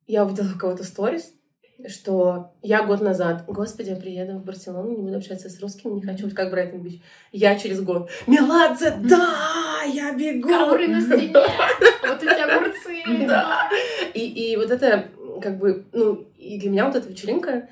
[0.06, 1.32] я увидела у кого-то сторис,
[1.88, 6.02] что я год назад, господи, я приеду в Барселону, не буду общаться с русскими, не
[6.02, 7.00] хочу быть как Брайтон Бич.
[7.32, 10.48] Я через год, Меладзе, да, я бегу!
[10.48, 13.26] Ковры на стене, вот эти огурцы.
[13.26, 13.68] Да.
[14.14, 15.08] И, и вот это,
[15.42, 17.68] как бы, ну, и для меня вот эта вечеринка,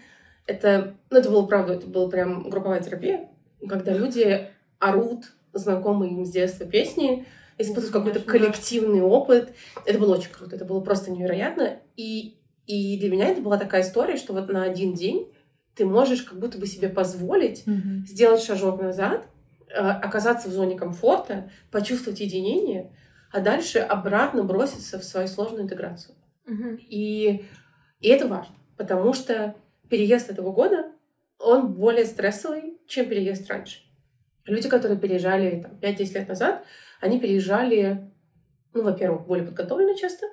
[0.46, 3.28] это, ну, это было правда, это была прям групповая терапия,
[3.68, 7.26] когда люди орут знакомые им с детства песни,
[7.58, 9.52] испытывают какой-то коллективный опыт.
[9.84, 11.78] Это было очень круто, это было просто невероятно.
[11.96, 12.36] И,
[12.66, 15.28] и для меня это была такая история, что вот на один день
[15.74, 18.04] ты можешь как будто бы себе позволить Мгм.
[18.06, 19.26] сделать шажок назад,
[19.68, 22.92] э, оказаться в зоне комфорта, почувствовать единение,
[23.30, 26.14] а дальше обратно броситься в свою сложную интеграцию.
[26.46, 26.78] Мгм.
[26.88, 27.44] И,
[28.00, 29.54] и это важно, потому что
[29.88, 30.92] переезд этого года,
[31.38, 33.80] он более стрессовый, чем переезд раньше.
[34.44, 36.64] Люди, которые переезжали там, 5-10 лет назад,
[37.02, 38.12] они переезжали,
[38.72, 40.26] ну, во-первых, более подготовлены часто,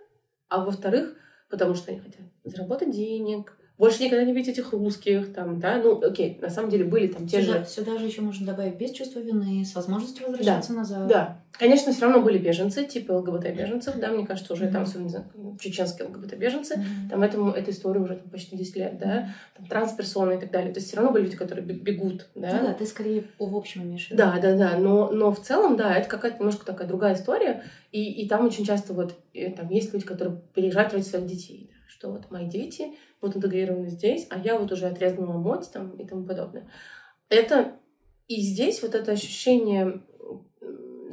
[0.49, 1.15] а во-вторых,
[1.49, 5.99] потому что они хотят заработать денег, больше никогда не видеть этих русских, там, да, ну,
[6.01, 7.65] окей, на самом деле были там те Сюда, же...
[7.65, 11.07] сюда же еще можно добавить без чувства вины, с возможностью возвращаться назад.
[11.07, 14.89] Да, конечно, все равно были беженцы, типа ЛГБТ-беженцев, да, мне кажется, уже там, Мгм.
[14.89, 15.25] особенно,
[15.61, 17.09] чеченские ЛГБТ-беженцы, Мгм.
[17.09, 20.73] там этому, эта история уже там, почти 10 лет, да, там, трансперсоны и так далее.
[20.73, 22.59] То есть все равно были люди, которые бег- бегут, да.
[22.59, 24.17] Ну да, ты скорее в общем имеешь в виду.
[24.17, 27.63] Да, да, да, но, но в целом, да, это какая-то немножко такая другая история,
[27.93, 31.69] и, и там очень часто вот э, там есть люди, которые переезжают ради своих детей,
[31.71, 35.91] да, что вот мои дети будут интегрированы здесь, а я вот уже отрезала мать там
[35.91, 36.67] и тому подобное.
[37.27, 37.75] Это
[38.27, 40.01] и здесь вот это ощущение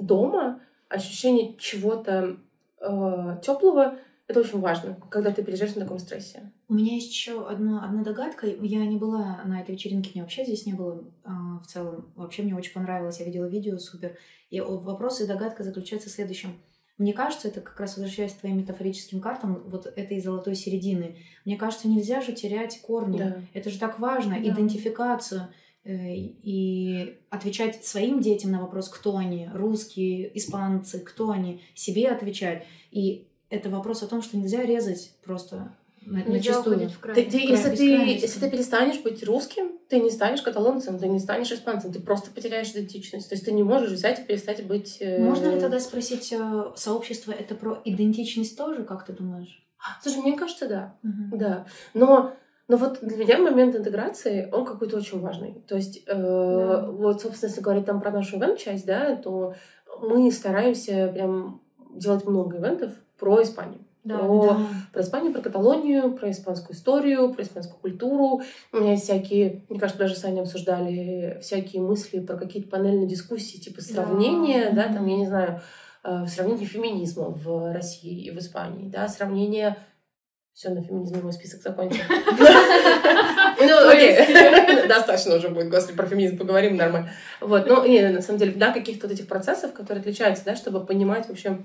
[0.00, 2.36] дома, ощущение чего-то
[3.42, 6.52] теплого, это очень важно, когда ты переезжаешь на таком стрессе.
[6.68, 8.46] У меня есть еще одна, одна догадка.
[8.46, 12.12] Я не была на этой вечеринке, мне вообще здесь не было а, в целом.
[12.16, 13.20] Вообще мне очень понравилось.
[13.20, 14.16] Я видела видео, супер.
[14.50, 16.60] И вопрос и догадка заключается в следующем.
[16.98, 21.16] Мне кажется, это как раз возвращаясь к твоим метафорическим картам, вот этой золотой середины.
[21.44, 23.18] Мне кажется, нельзя же терять корни.
[23.18, 23.40] Да.
[23.52, 24.48] Это же так важно, Да.
[24.48, 25.48] идентификацию
[25.84, 32.64] э, и отвечать своим детям на вопрос, кто они, русские, испанцы, кто они, себе отвечать.
[32.90, 36.76] И это вопрос о том, что нельзя резать просто на, Нельзя начистую.
[36.76, 37.30] уходить в Ты- крайность.
[37.32, 37.84] ты- если, ты,
[38.26, 42.30] если ты перестанешь быть русским, ты не станешь каталонцем, ты не станешь испанцем, ты просто
[42.30, 43.28] потеряешь идентичность.
[43.28, 44.98] То есть ты не можешь взять и перестать быть...
[45.00, 49.62] э, Можно ли тогда спросить, э, сообщество это про идентичность тоже, как ты думаешь?
[50.02, 50.94] Слушай, мне кажется, да.
[51.02, 51.38] Мгм.
[51.38, 51.66] Да.
[51.94, 52.32] Но,
[52.68, 55.62] но вот для меня момент интеграции, он какой-то очень важный.
[55.68, 56.86] То есть, э, Да.
[56.90, 59.54] вот, собственно, если говорить там про нашу ивент-часть, да, то
[60.00, 61.62] мы стараемся прям
[61.94, 63.80] делать много ивентов про Испанию.
[64.06, 64.66] Да, про, Да.
[64.92, 68.40] про Испанию, про Каталонию, про испанскую историю, про испанскую культуру.
[68.72, 73.08] У меня есть всякие, мне кажется, даже с Аней обсуждали всякие мысли про какие-то панельные
[73.08, 75.60] дискуссии, типа сравнения, да, там, я не знаю,
[76.04, 79.76] э, сравнение феминизма в России и в Испании, да, сравнение...
[80.54, 82.00] Все, на феминизме мой список закончен.
[83.58, 84.16] Ну, окей.
[84.88, 87.10] Достаточно уже будет, господи, про феминизм поговорим нормально.
[87.40, 91.28] Вот, ну, на самом деле, да, каких-то вот этих процессов, которые отличаются, да, чтобы понимать
[91.28, 91.58] вообще,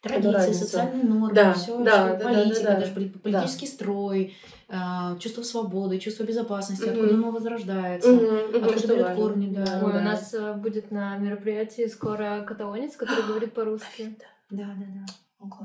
[0.00, 4.36] Традиции, социальные нормы, Да, все, да, да, политика, да, да, даже пoli- политический строй,
[4.68, 4.74] э,
[5.18, 6.92] чувство свободы, чувство безопасности, Мгм.
[6.92, 9.80] откуда оно возрождается, Мгм, мгм, откуда берет корни, да.
[9.84, 9.98] Ой, да.
[9.98, 14.16] у нас э, будет на мероприятии скоро каталонец, который говорит по-русски.
[14.50, 15.06] Да, да, да.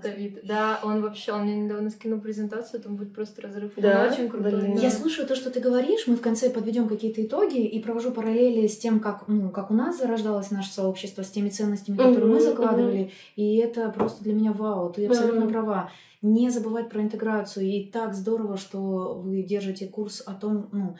[0.03, 0.39] Давид.
[0.43, 3.71] Да, он вообще, он мне недавно скинул презентацию, там будет просто разрыв.
[3.77, 4.05] Да?
[4.05, 4.51] Он очень крутой.
[4.51, 4.75] Блин.
[4.75, 4.81] да.
[4.81, 8.67] Я слушаю то, что ты говоришь, мы в конце подведем какие-то итоги и провожу параллели
[8.67, 12.36] с тем, как, ну, как у нас зарождалось наше сообщество, с теми ценностями, которые мы
[12.36, 13.12] Мгм, закладывали.
[13.36, 15.51] И это просто для меня вау, ты абсолютно Мгм.
[15.53, 15.89] права.
[16.21, 17.65] Не забывать про интеграцию.
[17.65, 20.95] И так здорово, что вы держите курс о том, ну,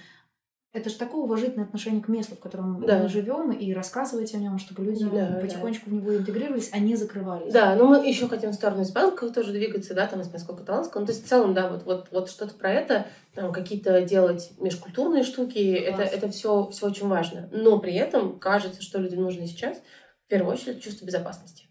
[0.73, 3.03] это же такое уважительное отношение к месту, в котором Да.
[3.03, 5.39] мы живем, и рассказывать о нем, чтобы люди Да, ну, да.
[5.39, 7.53] потихонечку в него интегрировались, а не закрывались.
[7.53, 11.01] Да, но мы еще хотим в сторону испанского тоже двигаться, да, там испанского каталанского.
[11.01, 13.05] Ну, то есть в целом, да, вот, вот, вот что-то про это,
[13.36, 16.09] там, какие-то делать межкультурные штуки, это, Класс.
[16.12, 17.47] это все, все очень важно.
[17.51, 19.77] Но при этом кажется, что людям нужно сейчас,
[20.25, 21.65] в первую очередь, чувство безопасности.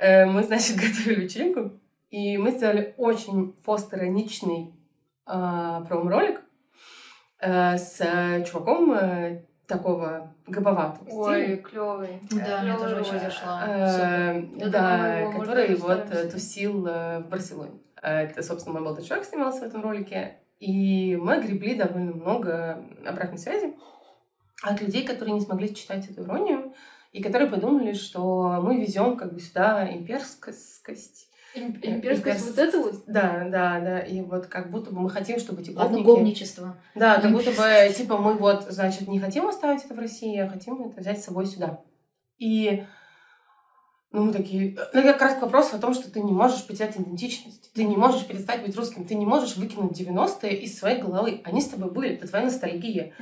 [0.00, 1.78] Э, Мы, значит, готовили вечеринку,
[2.10, 4.74] и мы сделали очень постироничный
[5.28, 6.40] э, промо-ролик
[7.42, 11.56] э, с э, чуваком э, такого габоватого Ой, стиля.
[11.58, 12.20] клевый.
[12.30, 13.64] Да, мне тоже очень зашла.
[13.66, 17.80] Э, Да, думаю, который вот тусил в Барселоне.
[18.00, 20.38] Это, собственно, мой молодой человек снимался в этом ролике.
[20.58, 23.74] И мы гребли довольно много обратной связи
[24.62, 26.72] от людей, которые не смогли читать эту иронию,
[27.12, 31.28] и которые подумали, что мы везем как бы сюда имперскость.
[31.54, 33.04] Э, Имперскость имперс- вот это вот.
[33.06, 33.98] Да, да, да.
[34.00, 36.04] И вот как будто бы мы хотим, чтобы эти гопники...
[36.04, 36.76] гопничество.
[36.94, 40.48] Да, как будто бы, типа, мы вот, значит, не хотим оставить это в России, а
[40.48, 41.80] хотим это взять с собой сюда.
[42.38, 42.84] И
[44.14, 44.76] Ну, мы такие...
[44.92, 47.72] Ну, как раз к вопросу о том, что ты не можешь потерять идентичность.
[47.72, 49.06] Ты не можешь перестать быть русским.
[49.06, 51.40] Ты не можешь выкинуть 90-е из своей головы.
[51.44, 52.10] Они с тобой были.
[52.14, 53.14] Это твоя ностальгия.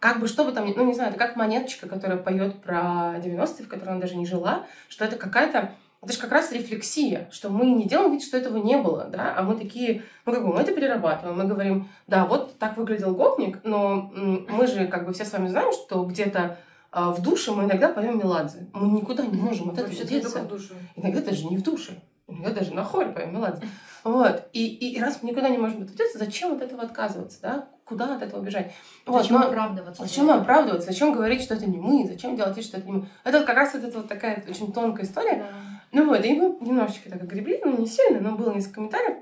[0.00, 0.68] Как бы, что бы там...
[0.74, 4.26] Ну, не знаю, это как монеточка, которая поет про 90-е, в которой она даже не
[4.26, 5.74] жила, что это какая-то...
[6.02, 9.34] Это же как раз рефлексия, что мы не делаем вид, что этого не было, да,
[9.36, 13.14] а мы такие, ну как бы мы это перерабатываем, мы говорим, да, вот так выглядел
[13.14, 16.58] гопник, но мы же как бы все с вами знаем, что где-то
[16.90, 18.66] а, в душе мы иногда поем Меладзе.
[18.74, 20.46] Мы никуда не можем от этого деться.
[20.94, 21.92] Иногда даже не в душе.
[22.28, 23.62] Иногда даже на хоре поем Меладзе.
[24.04, 24.48] Вот.
[24.52, 27.40] И, и, и раз мы никуда не можем от этого деться, зачем от этого отказываться,
[27.40, 27.68] да?
[27.84, 28.72] Куда от этого бежать?
[29.06, 30.02] Вот, Зачем но- оправдываться?
[30.02, 30.90] Зачем оправдываться?
[30.90, 32.06] Зачем говорить, что это не мы?
[32.06, 33.08] Зачем делать вид, что это не мы?
[33.24, 35.36] Это вот как раз вот эта вот такая очень тонкая история.
[35.36, 35.72] Да.
[35.92, 39.18] Ну вот, и мы немножечко так огребли, ну не сильно, но было несколько комментариев.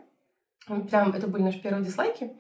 [0.89, 2.33] Прям это были наши первые дизлайки.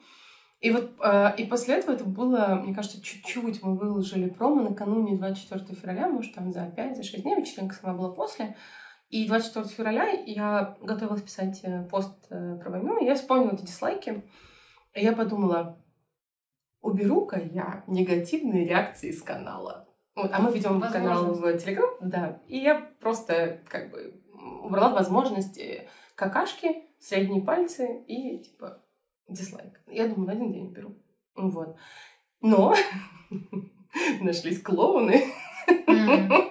[0.60, 5.16] И вот э, и после этого это было, мне кажется, чуть-чуть мы выложили промо накануне
[5.16, 8.56] 24 февраля, может, там за 5, за 6 дней, вечеринка сама была после.
[9.08, 13.62] И 24 февраля я готовилась писать э, пост э, про войну, и я вспомнила эти
[13.62, 14.22] дизлайки.
[14.94, 15.82] И я подумала,
[16.82, 19.88] уберу-ка я негативные реакции с канала.
[20.22, 22.40] Вот, а мы ведем канал в Телеграм, да.
[22.46, 24.20] И я просто как бы
[24.62, 25.60] убрала возможность
[26.14, 28.82] какашки, средние пальцы и типа
[29.28, 29.80] дизлайк.
[29.86, 30.94] Я думаю, на один день беру.
[31.34, 31.76] Вот.
[32.40, 32.74] Но
[34.20, 35.24] нашлись клоуны.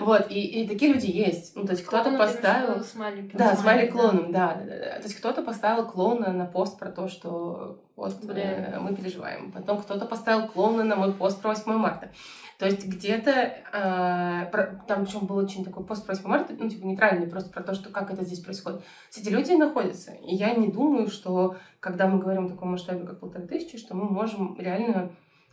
[0.00, 1.54] Вот, и, и такие люди есть.
[1.54, 2.82] Ну, то есть кто-то поставил...
[2.82, 3.36] Смайлик.
[3.36, 3.98] Да, Смайлик, смайлик да.
[3.98, 4.96] клоуном, да, да, да, да.
[4.96, 9.50] То есть кто-то поставил клоуна на пост про то, что вот э, мы переживаем.
[9.52, 12.10] Потом кто-то поставил клоуна на мой пост про 8 марта.
[12.58, 16.68] То есть где-то э, про- там причем был очень такой пост про 8 марта, ну,
[16.68, 18.82] типа нейтральный, просто про то, что как это здесь происходит.
[19.10, 20.12] Все эти люди находятся.
[20.12, 23.94] И я не думаю, что когда мы говорим о таком масштабе, как полторы тысячи, что
[23.94, 25.10] мы можем реально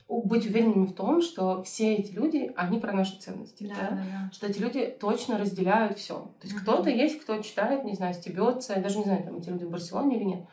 [0.07, 3.63] быть уверенными в том, что все эти люди, они про наши ценности.
[3.67, 3.89] Да, да?
[3.89, 4.29] да, да.
[4.31, 6.15] что эти люди точно разделяют все.
[6.39, 9.49] То есть кто-то есть, кто читает, не знаю, стебется, я даже не знаю, там эти
[9.49, 10.45] люди в Барселоне или нет.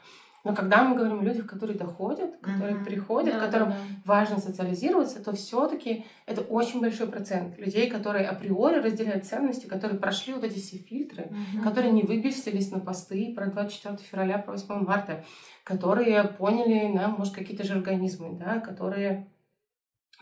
[0.44, 2.84] Но когда мы говорим о людях, которые доходят, которые Мгм.
[2.84, 3.94] приходят, Да, которым да, да.
[4.04, 10.34] важно социализироваться, то все-таки это очень большой процент людей, которые априори разделяют ценности, которые прошли
[10.34, 11.62] вот эти все фильтры, Мгм.
[11.62, 15.24] которые не выбесились на посты про 24 февраля, про 8 марта,
[15.62, 19.28] которые поняли, да, может, какие-то же организмы, да, которые...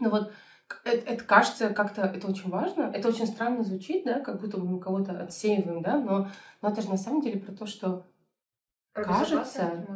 [0.01, 0.33] Ну вот,
[0.85, 4.67] это, это кажется как-то, это очень важно, это очень странно звучит, да, как будто бы
[4.67, 6.29] мы кого-то отсеиваем, да, но,
[6.63, 8.07] но это же на самом деле про то, что
[8.93, 9.87] Про Кажется,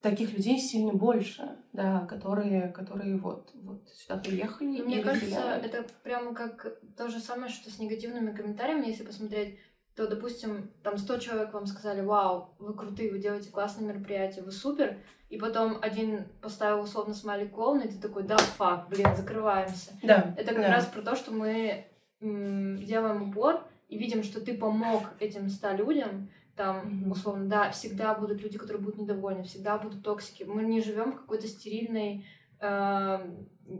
[0.00, 5.66] таких людей сильно больше, да, которые, которые вот, вот сюда приехали и Мне кажется, разделяют.
[5.66, 9.58] это прямо как то же самое, что с негативными комментариями, если посмотреть,
[9.94, 14.52] то, допустим, там 100 человек вам сказали, вау, вы крутые, вы делаете классные мероприятия, вы
[14.52, 14.98] супер,
[15.30, 19.92] и потом один поставил условно смайлик клоуна, и ты такой, да, фак, блин, закрываемся.
[20.02, 20.72] Да, Это как да.
[20.72, 21.86] раз про то, что мы
[22.20, 27.12] делаем упор и видим, что ты помог этим 100 людям, там, Мгм.
[27.12, 30.42] условно, да, всегда будут люди, которые будут недовольны, всегда будут токсики.
[30.42, 32.26] Мы не живем в какой-то стерильной,
[32.60, 33.18] э,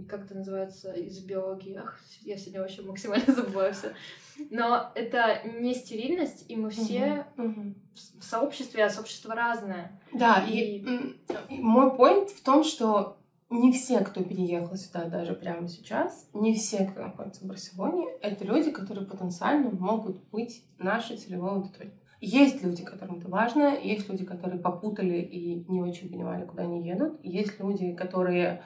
[0.09, 3.93] как это называется из биологии, ах, я сегодня вообще максимально забываю все.
[4.51, 7.75] Но это не стерильность, и мы все Мгм, мгм.
[8.19, 10.01] в сообществе, а сообщество разное.
[10.13, 11.17] Да, и, И-
[11.61, 13.19] мой point в том, что
[13.51, 18.45] не все, кто переехал сюда даже прямо сейчас, не все, кто находится в Барселоне, это
[18.45, 21.95] люди, которые потенциально могут быть нашей целевой аудиторией.
[22.23, 26.87] Есть люди, которым это важно, есть люди, которые попутали и не очень понимали, куда они
[26.87, 28.63] едут, есть люди, которые,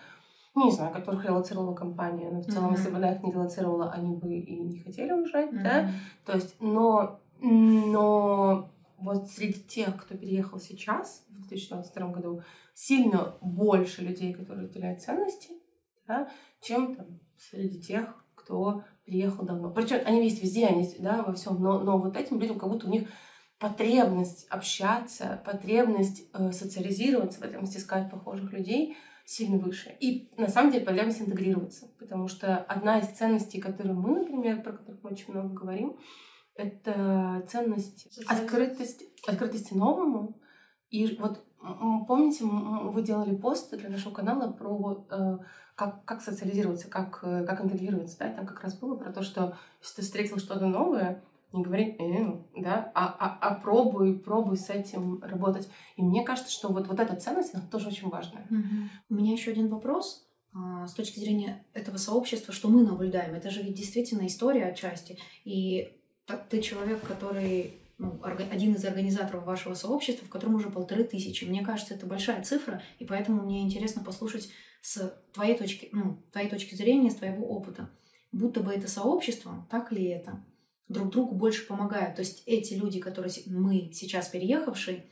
[0.54, 2.76] не знаю, которых релацировала компания, но в целом, Мгм.
[2.76, 5.92] если бы она их не релацировала, они бы и не хотели уезжать, да, Мгм.
[6.24, 14.02] то есть, но, но вот среди тех, кто переехал сейчас, в 2022 году, сильно больше
[14.02, 15.50] людей, которые разделяют ценности,
[16.06, 16.28] да,
[16.60, 19.70] чем там, среди тех, кто приехал давно.
[19.70, 22.68] Причем они есть везде, они есть, да, во всем, но, но вот этим людям как
[22.68, 23.08] будто у них
[23.58, 29.96] потребность общаться, потребность э, социализироваться, потребность искать похожих людей сильно выше.
[30.00, 34.72] И на самом деле потребность интегрироваться, потому что одна из ценностей, которые мы, например, про
[34.72, 35.96] которых мы очень много говорим,
[36.54, 38.44] это ценность Социализация.
[39.26, 40.40] открытости, новому.
[40.90, 41.44] И вот
[42.06, 45.38] помните, вы делали пост для нашего канала про э,
[45.74, 49.22] как, как социализироваться, как, э, как интегрироваться, да, и там как раз было про то,
[49.22, 51.22] что если ты встретил что-то новое,
[51.54, 55.68] не говори, «э», да, а, а, а пробуй, пробуй с этим работать.
[55.96, 58.46] И мне кажется, что вот, вот эта ценность, она тоже очень важная.
[58.50, 58.90] Мгм.
[59.08, 60.26] У меня еще один вопрос.
[60.52, 65.18] А, С точки зрения этого сообщества, что мы наблюдаем, это же ведь действительно история отчасти.
[65.44, 65.88] И
[66.26, 71.44] так ты человек, который ну, один из организаторов вашего сообщества, в котором уже полторы тысячи.
[71.44, 74.50] Мне кажется, это большая цифра, и поэтому мне интересно послушать
[74.83, 77.90] с твоей точки, ну, твоей точки зрения, с твоего опыта.
[78.33, 80.44] Будто бы это сообщество, так ли это?
[80.88, 82.16] Друг другу больше помогают.
[82.16, 85.04] То есть эти люди, которые мы сейчас переехавшие,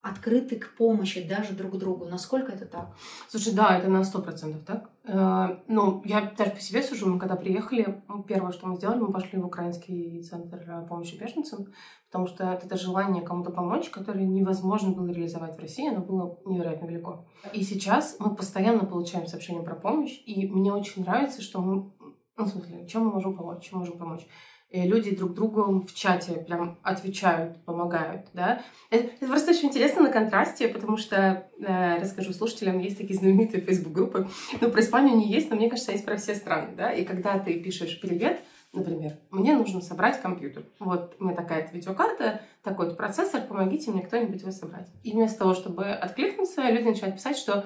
[0.00, 2.06] открыты к помощи даже друг другу.
[2.06, 2.96] Насколько это так?
[3.28, 4.90] Слушай, да, это на сто процентов так.
[5.04, 9.12] Э, Ну, я даже по себе сужу, мы когда приехали, первое, что мы сделали, мы
[9.12, 11.66] пошли в украинский центр э, помощи беженцам,
[12.06, 16.86] потому что это желание кому-то помочь, которое невозможно было реализовать в России, оно было невероятно
[16.86, 17.26] велико.
[17.52, 21.92] И сейчас мы постоянно получаем сообщения про помощь, и мне очень нравится, что мы,
[22.36, 24.26] ну, в смысле, чем мы можем помочь, чем можем помочь.
[24.70, 28.62] И люди друг другу в чате прям отвечают, помогают, да.
[28.90, 33.62] Это, это просто очень интересно на контрасте, потому что, э, расскажу слушателям, есть такие знаменитые
[33.62, 34.28] фейсбук-группы,
[34.60, 37.38] ну, про Испанию не есть, но мне кажется, есть про все страны, да, и когда
[37.38, 38.40] ты пишешь «Привет»,
[38.74, 40.66] например, мне нужно собрать компьютер.
[40.78, 44.88] Вот у меня такая-то видеокарта, такой-то процессор, помогите мне кто-нибудь его собрать.
[45.02, 47.64] И вместо того, чтобы откликнуться, люди начинают писать, что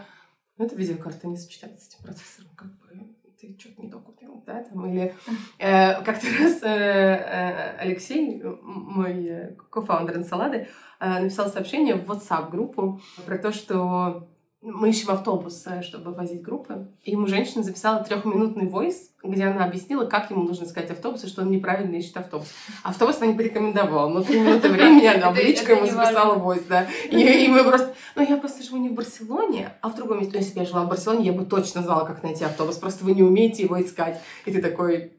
[0.56, 3.11] ну, эта видеокарта не сочетается с этим процессором, как бы
[3.42, 5.12] ты что-то не то купил, да, там, или
[5.58, 10.68] э, как-то раз э, э, Алексей, м- мой э, кофаундер Инсалады,
[11.00, 14.28] э, написал сообщение в WhatsApp-группу про то, что
[14.62, 16.86] мы ищем автобус, э, чтобы возить группы.
[17.02, 21.26] И ему женщина записала трехминутный войс, где она объяснила, как ему нужно искать автобус, и
[21.26, 22.48] что он неправильно ищет автобус.
[22.84, 26.86] Автобус она не порекомендовала, но три минуты времени она в личку ему записала войс, да.
[27.10, 27.94] И, и мы просто...
[28.14, 30.34] Ну, я просто живу не в Барселоне, а в другом месте.
[30.34, 32.76] Ну, если бы я жила в Барселоне, я бы точно знала, как найти автобус.
[32.76, 34.20] Просто вы не умеете его искать.
[34.46, 35.12] И ты такой,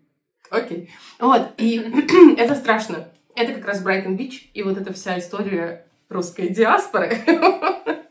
[0.49, 0.89] окей.
[1.19, 1.79] Вот, и
[2.37, 3.09] это страшно.
[3.35, 7.17] Это как раз Брайтон-Бич, и вот эта вся история русской диаспоры.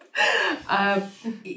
[0.68, 1.02] А,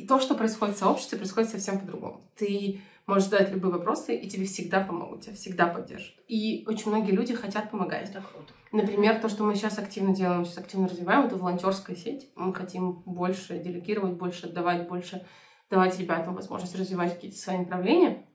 [0.08, 2.22] то, что происходит в сообществе, происходит совсем по-другому.
[2.36, 6.16] Ты можешь задать любые вопросы, и тебе всегда помогут, тебя всегда поддержат.
[6.28, 8.10] И очень многие люди хотят помогать.
[8.10, 8.54] Это круто.
[8.72, 12.30] Например, то, что мы сейчас активно делаем, сейчас активно развиваем, это волонтерская сеть.
[12.36, 15.26] Мы хотим больше делегировать, больше отдавать, больше
[15.70, 18.28] давать ребятам возможность развивать какие-то свои направления.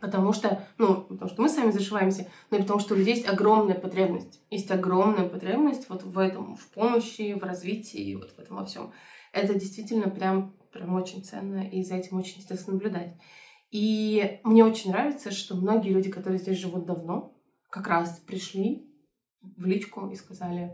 [0.00, 3.28] Потому что, ну, потому что мы сами зашиваемся, но и потому что у людей есть
[3.28, 4.40] огромная потребность.
[4.50, 8.92] Есть огромная потребность вот в этом, в помощи, в развитии, вот в этом во всем.
[9.38, 13.16] Это действительно прям, прям очень ценно, и за этим очень интересно наблюдать.
[13.70, 17.34] И мне очень нравится, что многие люди, которые здесь живут давно,
[17.70, 18.90] как раз пришли
[19.42, 20.70] в личку и сказали,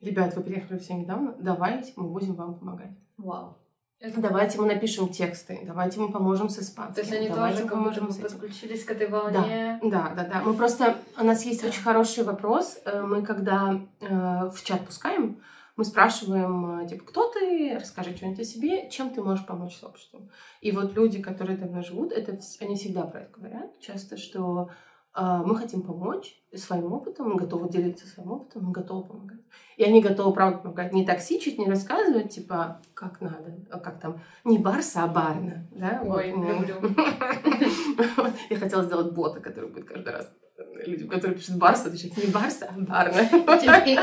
[0.00, 2.92] ребят, вы приехали все недавно, давайте мы будем вам помогать.
[3.16, 3.56] Вау.
[4.00, 6.94] Это- Давайте мы напишем тексты, давайте мы поможем с испанским.
[6.94, 8.38] То есть они давайте тоже как будто поможем с этим.
[8.38, 9.80] подключились к этой волне.
[9.82, 10.42] Да, да, да.
[10.44, 10.98] Мы просто...
[11.18, 12.78] У нас есть очень хороший вопрос.
[12.84, 15.40] Э, Мы когда э, в чат пускаем,
[15.78, 20.28] мы спрашиваем, э, типа, кто ты, расскажи что-нибудь о себе, чем ты можешь помочь сообществу.
[20.60, 24.70] И вот люди, которые давно живут, это, они всегда про это говорят часто, что
[25.16, 29.38] э, мы хотим помочь своим опытом, мы готовы делиться своим опытом, мы готовы помогать.
[29.76, 30.92] И они готовы, правда, помогать.
[30.92, 35.68] Не токсичить, не рассказывать, типа, как надо, а как там, не Барса, а Барна.
[35.70, 36.02] Да?
[36.04, 36.60] Ой, Вот, ну.
[36.60, 36.74] люблю.
[38.50, 40.28] Я хотела сделать бота, который будет каждый раз
[40.86, 43.20] людям, которые пишут Барса, отвечать не Барса, а Барна.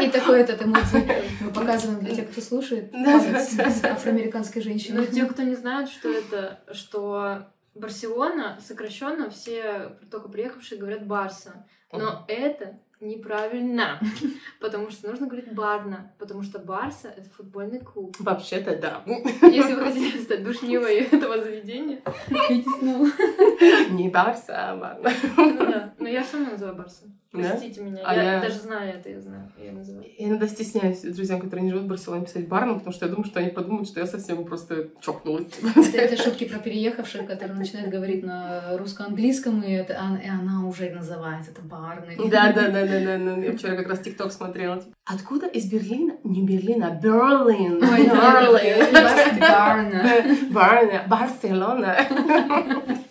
[0.04, 1.08] И, такой этот эмодзи
[1.42, 2.94] мы показываем для тех, кто слушает.
[2.94, 5.08] Афроамериканской Но женщины.
[5.08, 11.66] те, кто не знает, что это, что Барселона сокращенно все только приехавшие говорят Барса.
[11.92, 14.00] Но это неправильно,
[14.60, 18.16] потому что нужно говорить Барна, потому что Барса— это футбольный клуб.
[18.20, 19.04] Вообще-то да.
[19.48, 22.02] Если вы хотите стать душнилой этого заведения,
[22.50, 23.08] Видите снова.
[23.92, 25.12] Не Барса, а Барна.
[25.38, 25.94] ну да.
[26.00, 27.06] Но я все равно называю Барса.
[27.42, 27.50] Да?
[27.50, 30.06] Простите меня, А я, я- даже знаю это, я знаю, я называю.
[30.18, 33.26] Я иногда стесняюсь друзьям, которые не живут в Барселоне, писать Барна, потому что я думаю,
[33.28, 35.48] что они подумают, что я совсем просто чокнулась.
[35.76, 40.66] Это, это шутки про переехавших, которые начинают говорить на русско-английском, и, это, а- и она
[40.68, 42.16] уже называет это барной.
[42.18, 43.42] Да, да, да, да, да, да.
[43.42, 44.84] Я вчера как раз ТикТок смотрела.
[45.06, 46.14] Откуда из Берлина?
[46.24, 47.84] Не Берлин, а Берлин.
[47.84, 49.40] Ой, Берлин.
[49.40, 50.04] Барна.
[50.52, 51.04] Барна.
[51.08, 51.96] Барселона.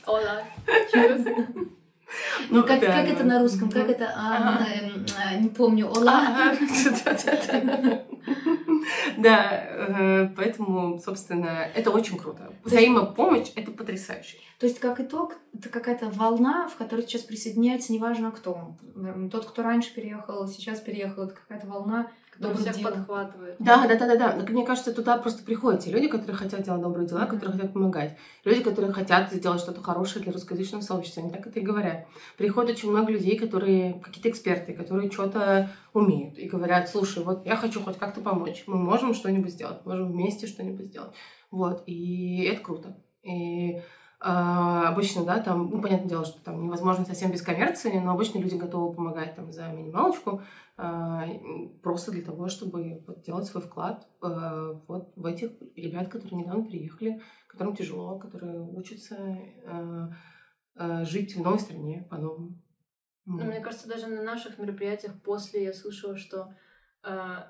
[0.06, 0.42] Ола.
[2.50, 3.12] Ну, как, да, как да.
[3.12, 3.70] это на русском?
[3.70, 4.12] Как это?
[4.16, 4.66] а, Ага.
[4.72, 5.88] эм, а, не помню.
[5.88, 6.18] Ола.
[6.18, 6.56] Ага.
[9.16, 12.52] Да, э, поэтому, собственно, это очень круто.
[12.64, 14.36] Взаимопомощь— это потрясающе.
[14.58, 18.76] То есть, как итог, это какая-то волна, в которой сейчас присоединяется неважно кто.
[19.30, 22.90] Тот, кто раньше переехал, сейчас переехал, это какая-то волна Добрых всех дел.
[22.90, 23.56] подхватывает.
[23.58, 24.46] Да, да, да, да, да.
[24.48, 28.16] Мне кажется, туда просто приходят те люди, которые хотят делать добрые дела, которые хотят помогать.
[28.44, 31.22] Люди, которые хотят сделать что-то хорошее для русскоязычного сообщества.
[31.22, 32.06] Они так это и говорят.
[32.36, 37.56] Приходит очень много людей, которые какие-то эксперты, которые что-то умеют и говорят, слушай, вот я
[37.56, 38.64] хочу хоть как-то помочь.
[38.66, 41.14] Мы можем что-нибудь сделать, можем вместе что-нибудь сделать.
[41.50, 42.96] Вот, и это круто.
[43.22, 43.80] И
[44.26, 48.54] обычно, да, там, ну, понятное дело, что там невозможно совсем без коммерции, но обычно люди
[48.54, 50.40] готовы помогать там за минималочку,
[50.78, 51.26] а,
[51.82, 57.20] просто для того, чтобы делать свой вклад э, вот в этих ребят, которые недавно приехали,
[57.48, 59.38] которым тяжело, которые учатся
[61.02, 62.58] жить в новой стране по-новому.
[63.26, 66.52] Ну, мне кажется, даже на наших мероприятиях после я слышала, что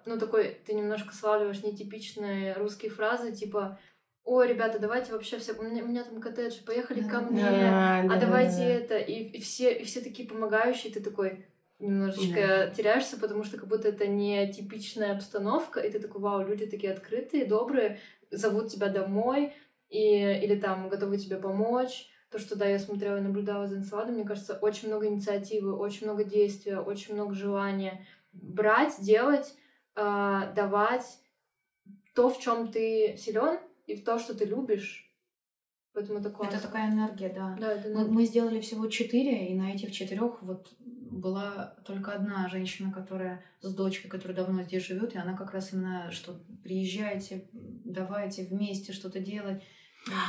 [0.05, 3.79] ну такой ты немножко славливаешь нетипичные русские фразы, типа
[4.25, 7.51] Ой, ребята, давайте вообще все, у меня, у меня там коттедж, поехали ко мне, Да,
[7.51, 8.65] да, а да, давайте да.
[8.65, 11.45] это, и, и все, и все такие помогающие, ты такой
[11.79, 16.65] немножечко теряешься, потому что как будто это не типичная обстановка, и ты такой, вау, люди
[16.65, 18.01] такие открытые, добрые,
[18.31, 19.53] зовут тебя домой,
[19.91, 22.09] и, или там готовы тебе помочь.
[22.31, 26.07] То, что, да, я смотрела и наблюдала за энсаладом, мне кажется, очень много инициативы, очень
[26.07, 29.55] много действия, очень много желания брать, делать,
[29.95, 31.21] а, давать
[32.15, 35.11] то, в чем ты силен, и в то, что ты любишь.
[35.93, 36.57] Поэтому это классно.
[36.57, 37.57] Это такая энергия, да.
[37.59, 42.49] Да, это Мы, мы сделали всего четыре, и на этих четырех вот была только одна
[42.49, 47.49] женщина, которая с дочкой, которая давно здесь живет, и она как раз именно что приезжайте,
[47.53, 49.63] давайте вместе что-то делать.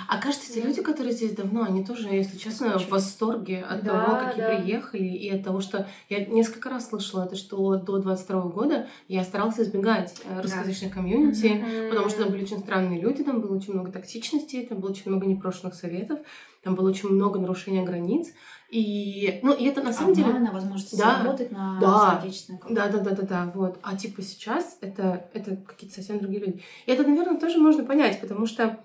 [0.07, 3.91] А кажется, эти люди, которые здесь давно, они тоже, если честно, в восторге от Да,
[4.05, 4.55] того, как да.
[4.55, 9.23] приехали, и от того, что я несколько раз слышала это, что до 22 года я
[9.23, 11.89] старалась избегать э, русскоязычных комьюнити, Мгм.
[11.89, 15.11] потому что там были очень странные люди, там было очень много токсичности, там было очень
[15.11, 16.19] много непрошенных советов,
[16.63, 18.29] там было очень много нарушения границ.
[18.69, 20.29] И, ну, и это на самом деле...
[20.29, 22.21] Обмана, возможность Да, заработать на да.
[22.69, 23.77] Да, да, да, да, да, вот.
[23.83, 26.61] А типа сейчас это, это какие-то совсем другие люди.
[26.85, 28.79] И это, наверное, тоже можно понять, потому что,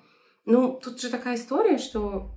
[0.44, 2.30] ну, тут же такая история, что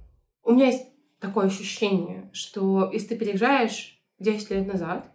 [0.44, 0.88] у меня есть
[1.20, 5.10] такое ощущение, что если ты переезжаешь 10 лет назад,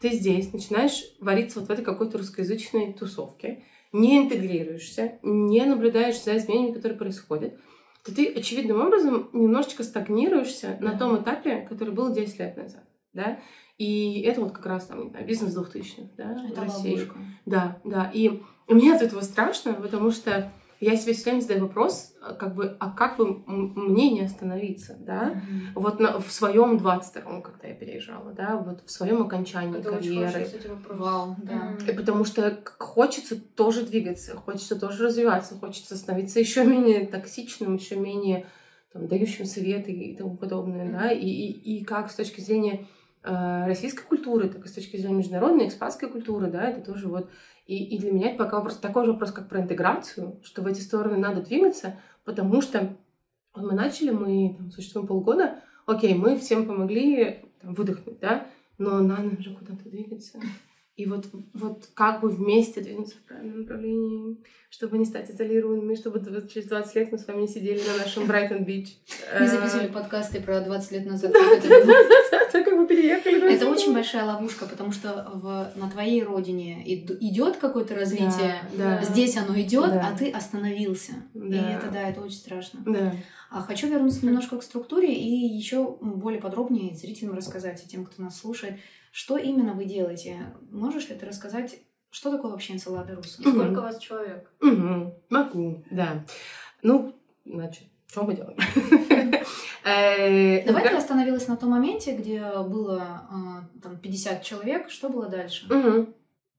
[0.00, 6.36] ты здесь начинаешь вариться вот в этой какой-то русскоязычной тусовке, не интегрируешься, не наблюдаешь за
[6.36, 7.58] изменениями, которые происходят,
[8.04, 13.40] то ты очевидным образом немножечко стагнируешься на том этапе, который был 10 лет назад, да?
[13.76, 16.94] И это вот как раз там, не знаю, бизнес 2000 да, в Это России.
[16.94, 17.18] ловушка.
[17.46, 18.10] Да, да.
[18.12, 22.54] И мне от этого страшно, потому что я себе все время задаю вопрос, а, как
[22.54, 25.34] бы, а как бы мне не остановиться, да?
[25.34, 25.72] Мгм.
[25.74, 30.00] Вот на, в своем 22-м, когда я переезжала, да, вот в своем окончании Это очень
[30.00, 30.32] карьеры.
[30.32, 30.98] хороший, кстати, вопрос.
[30.98, 31.54] Вау, да.
[31.54, 31.86] Мгм.
[31.86, 37.96] И потому что хочется тоже двигаться, хочется тоже развиваться, хочется становиться еще менее токсичным, еще
[37.96, 38.46] менее
[38.92, 42.86] там, дающим советы и тому подобное, да, и, и, и как с точки зрения
[43.22, 47.28] э, российской культуры, так и с точки зрения международной экспатской культуры, да, это тоже вот
[47.70, 50.66] и, и для меня это пока вопрос, такой же вопрос, как про интеграцию, что в
[50.66, 52.96] эти стороны надо двигаться, потому что
[53.54, 59.40] мы начали, мы там, существуем полгода, окей, мы всем помогли там, выдохнуть, да, но надо
[59.40, 60.40] же куда-то двигаться.
[60.96, 64.36] И вот, вот как бы вместе двинуться в правильном направлении,
[64.68, 66.20] чтобы не стать изолированными, чтобы
[66.52, 68.98] через 20 лет мы с вами не сидели на нашем Брайтон-Бич.
[69.40, 71.32] Не записывали подкасты про 20 лет назад.
[72.52, 73.38] Так как мы переехали.
[73.54, 78.56] Это очень большая ловушка, потому что в, на твоей родине ид- идет какое-то развитие,
[79.04, 81.12] здесь оно идет, а ты остановился.
[81.34, 81.38] И
[81.78, 82.80] это да, это очень страшно.
[83.50, 88.22] А хочу вернуться немножко к структуре и еще более подробнее зрителям рассказать и тем, кто
[88.22, 88.74] нас слушает,
[89.10, 90.54] что именно вы делаете.
[90.70, 91.80] Можешь ли ты рассказать,
[92.10, 93.42] что такое вообще энсалада руса?
[93.42, 94.50] И сколько у вас человек?
[94.60, 95.14] Мгм.
[95.28, 96.24] Могу, да.
[96.82, 98.56] Ну, значит, что мы делаем?
[99.82, 103.22] Э, Давай ты например, остановилась на том моменте, где было
[103.72, 104.90] э, там 50 человек.
[104.90, 105.66] Что было дальше?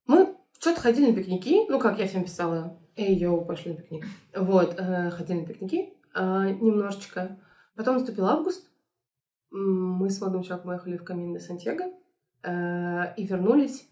[0.07, 4.05] Мы что-то ходили на пикники, ну, как я всем писала, эй, йоу, пошли на пикник.
[4.35, 7.37] Вот, э, ходили на пикники э, немножечко.
[7.75, 8.67] Потом наступил август.
[9.51, 11.91] Мы с молодым человеком уехали в Камин де Сантьяго
[12.43, 13.87] и вернулись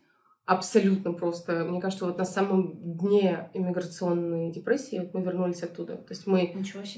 [0.49, 1.63] абсолютно просто.
[1.63, 5.97] Мне кажется, вот на самом дне иммиграционной депрессии вот мы вернулись оттуда.
[5.97, 6.51] То есть мы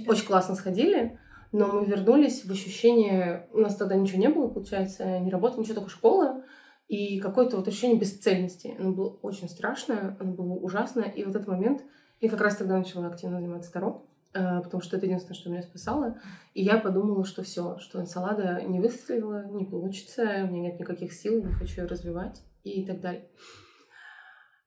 [0.08, 1.20] очень классно сходили,
[1.52, 3.50] но мы вернулись в ощущение...
[3.52, 6.44] У нас тогда ничего не было, получается, не работала, ничего, только школа.
[6.88, 8.74] И какое-то вот ощущение бесцельности.
[8.80, 11.02] Оно было очень страшное, оно было ужасно.
[11.02, 11.82] И вот этот момент...
[12.22, 15.62] Я как раз тогда начала активно заниматься Таро, э, потому что это единственное, что меня
[15.62, 16.20] спасало.
[16.54, 21.14] И я подумала, что все, что энсалада не выстрелила, не получится, у меня нет никаких
[21.14, 23.30] сил, не хочу ее развивать и так далее.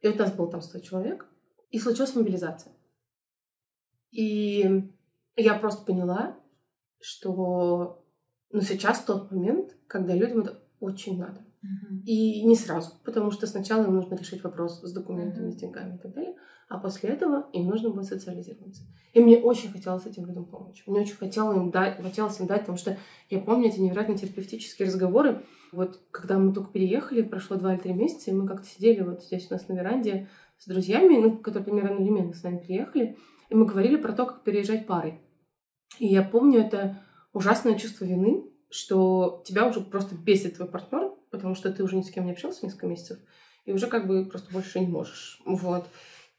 [0.01, 1.27] И вот нас было там 100 человек,
[1.71, 2.73] и случилась мобилизация.
[4.11, 4.93] И
[5.37, 6.39] я просто поняла,
[7.01, 8.07] что
[8.51, 11.45] ну, сейчас тот момент, когда людям это очень надо.
[12.05, 15.99] И не сразу, потому что сначала им нужно решить вопрос с документами, с деньгами и
[15.99, 16.35] так далее,
[16.69, 18.83] а после этого им нужно будет социализироваться.
[19.13, 20.83] И мне очень хотелось этим людям помочь.
[20.87, 22.99] Мне очень хотелось им дать, хотелось им дать, потому что
[23.31, 25.45] я помню эти невероятно терапевтические разговоры.
[25.73, 29.23] Вот когда мы только переехали, прошло два или три месяца, и мы как-то сидели вот
[29.23, 33.17] здесь у нас на веранде с друзьями, ну, которые примерно одновременно с нами приехали,
[33.49, 35.21] и мы говорили про то, как переезжать парой.
[35.99, 37.03] И я помню это
[37.33, 42.03] ужасное чувство вины, что тебя уже просто бесит твой партнер, потому что ты уже ни
[42.03, 43.19] с кем не общался несколько месяцев,
[43.65, 45.41] и уже как бы просто больше не можешь.
[45.45, 45.87] Вот.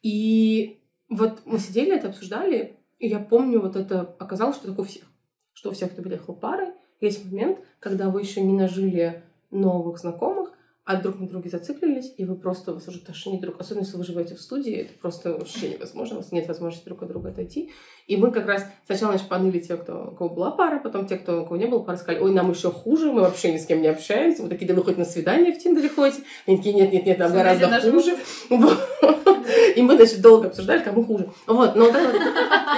[0.02, 0.80] И
[1.10, 5.04] вот мы сидели, это обсуждали, и я помню, вот это оказалось, что такое у всех.
[5.54, 6.72] Что у всех, кто приехал парой,
[7.02, 10.54] есть момент, когда вы еще не нажили новых знакомых,
[10.86, 14.04] а друг на друге зациклились, и вы просто, вас уже тошнит друг, особенно если вы
[14.04, 17.72] живете в студии, это просто вообще невозможно, у вас нет возможности друг от друга отойти.
[18.06, 21.18] И мы как раз сначала, значит, поныли те, кто, у кого была пара, потом те,
[21.18, 23.66] кто, у кого не было пары, сказали, ой, нам еще хуже, мы вообще ни с
[23.66, 24.44] кем не общаемся.
[24.44, 26.22] Мы такие, да вы хоть на свидание в Тиндере ходите?
[26.46, 29.15] Они такие, нет, нет, нет, нам Смотрите, гораздо хуже.
[29.76, 31.30] И мы, значит, долго обсуждали, кому хуже.
[31.48, 32.22] Вот, но вот эта, вот-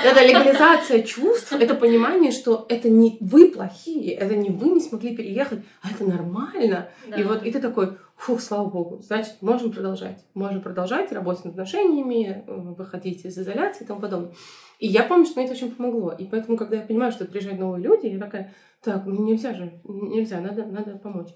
[0.03, 5.15] эта легализация чувств, это понимание, что это не вы плохие, это не вы не смогли
[5.15, 6.89] переехать, а это нормально.
[7.17, 10.25] И вот и ты такой, фух, слава богу, значит, можем продолжать.
[10.33, 14.31] Можем продолжать работать над отношениями, э, выходить из изоляции и тому подобное.
[14.79, 16.11] И я помню, что мне это очень помогло.
[16.11, 19.79] И поэтому, когда я понимаю, что приезжают новые люди, я такая, так, ну нельзя же,
[19.83, 21.29] нельзя, надо, надо помочь.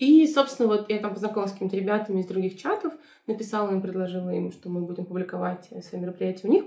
[0.00, 2.94] И, собственно, вот я там познакомилась с какими-то ребятами из других чатов,
[3.26, 6.64] написала им, предложила им, что мы будем публиковать э, свои мероприятия у них.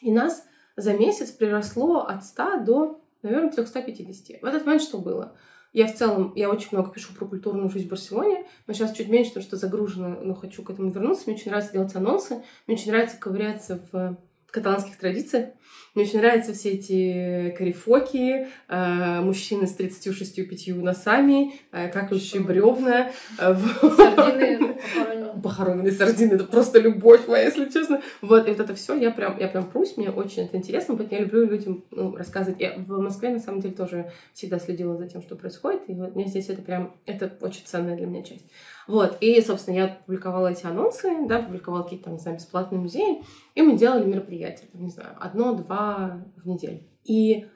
[0.00, 4.40] И нас за месяц приросло от 100 до, наверное, 350.
[4.40, 5.36] В этот момент что было?
[5.74, 9.08] Я в целом, я очень много пишу про культурную жизнь в Барселоне, но сейчас чуть
[9.08, 11.24] меньше, потому что загружено, но хочу к этому вернуться.
[11.26, 14.16] Мне очень нравится делать анонсы, мне очень нравится ковыряться в
[14.54, 15.48] каталанских традициях.
[15.94, 23.10] Мне очень нравятся все эти карифоки, э, мужчины с 36-5 носами, э, какающие бревна.
[23.38, 23.56] э,
[23.96, 24.74] Сардины
[25.42, 26.34] похороненные сардины.
[26.34, 28.00] Это просто любовь моя, если честно.
[28.22, 31.20] Вот, и вот это все я прям, я прям прусь, мне очень это интересно, поэтому
[31.20, 32.60] я люблю людям ну, рассказывать.
[32.60, 36.14] Я в Москве, на самом деле, тоже всегда следила за тем, что происходит, и вот
[36.14, 38.46] мне здесь это прям, это очень ценная для меня часть.
[38.86, 43.22] Вот, и, собственно, я публиковала эти анонсы, да, публиковала какие-то там, не знаю, бесплатные музеи,
[43.54, 46.82] и мы делали мероприятия, там, не знаю, одно-два в неделю.
[47.04, 47.46] И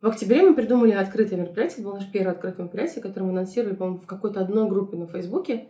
[0.00, 3.76] в октябре мы придумали открытое мероприятие, это было наше первое открытое мероприятие, которое мы анонсировали,
[3.76, 5.68] по-моему, в какой-то одной группе на Фейсбуке.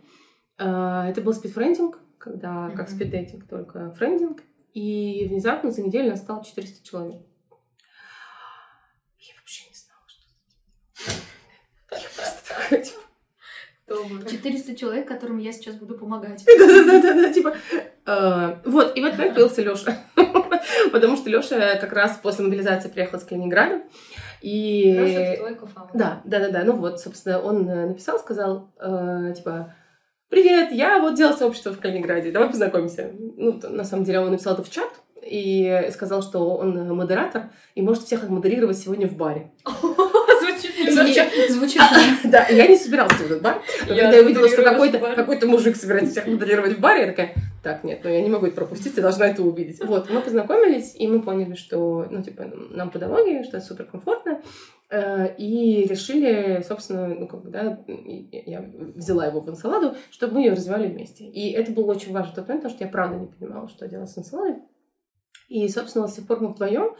[0.57, 2.95] А, Это был спидфрендинг, когда как Мгм.
[2.95, 4.41] спиддейтинг, только френдинг.
[4.73, 7.21] И внезапно за неделю нас стало 400 человек.
[9.19, 10.25] Я вообще не знала, что
[11.91, 12.01] это.
[12.01, 12.99] Я просто такая, типа.
[13.87, 16.43] 400 человек, которым я сейчас буду помогать.
[16.57, 17.55] Да-да-да, типа.
[18.05, 19.97] э, Вот, и в этот момент появился Лёша.
[20.91, 23.83] Потому что Лёша как раз после мобилизации приехал из Калининграда.
[24.41, 24.91] И...
[24.91, 25.95] Лёша, твой кофаундер.
[25.99, 26.63] Да, да, да, да.
[26.63, 29.75] Ну вот, собственно, он э, написал, сказал, э, типа,
[30.29, 33.11] привет, я вот делал сообщество в Калининграде, давай познакомимся.
[33.37, 34.89] Ну, на самом деле, он написал это в чат
[35.21, 39.51] и сказал, что он модератор и может всех отмодерировать сегодня в баре.
[41.49, 42.31] Звучит Звучит, звучит.
[42.31, 43.61] Да, я не собиралась в этот бар.
[43.81, 47.83] Но когда я увидела, что какой-то мужик собирается всех модерировать в баре, я такая, так,
[47.83, 49.83] нет, ну я не могу это пропустить, я должна это увидеть.
[49.83, 53.85] Вот, мы познакомились, и мы поняли, что, ну, типа, нам по дороге, что это супер
[53.85, 54.41] комфортно,
[54.91, 58.63] э, и решили, собственно, ну, как бы, да, я
[58.95, 61.25] взяла его в энсаладу, чтобы мы ее развивали вместе.
[61.25, 63.87] И это было очень важно в тот момент, потому что я правда не понимала, что
[63.87, 64.57] делать с энсаладой.
[65.47, 66.95] И, собственно, с тех пор мы вдвоем,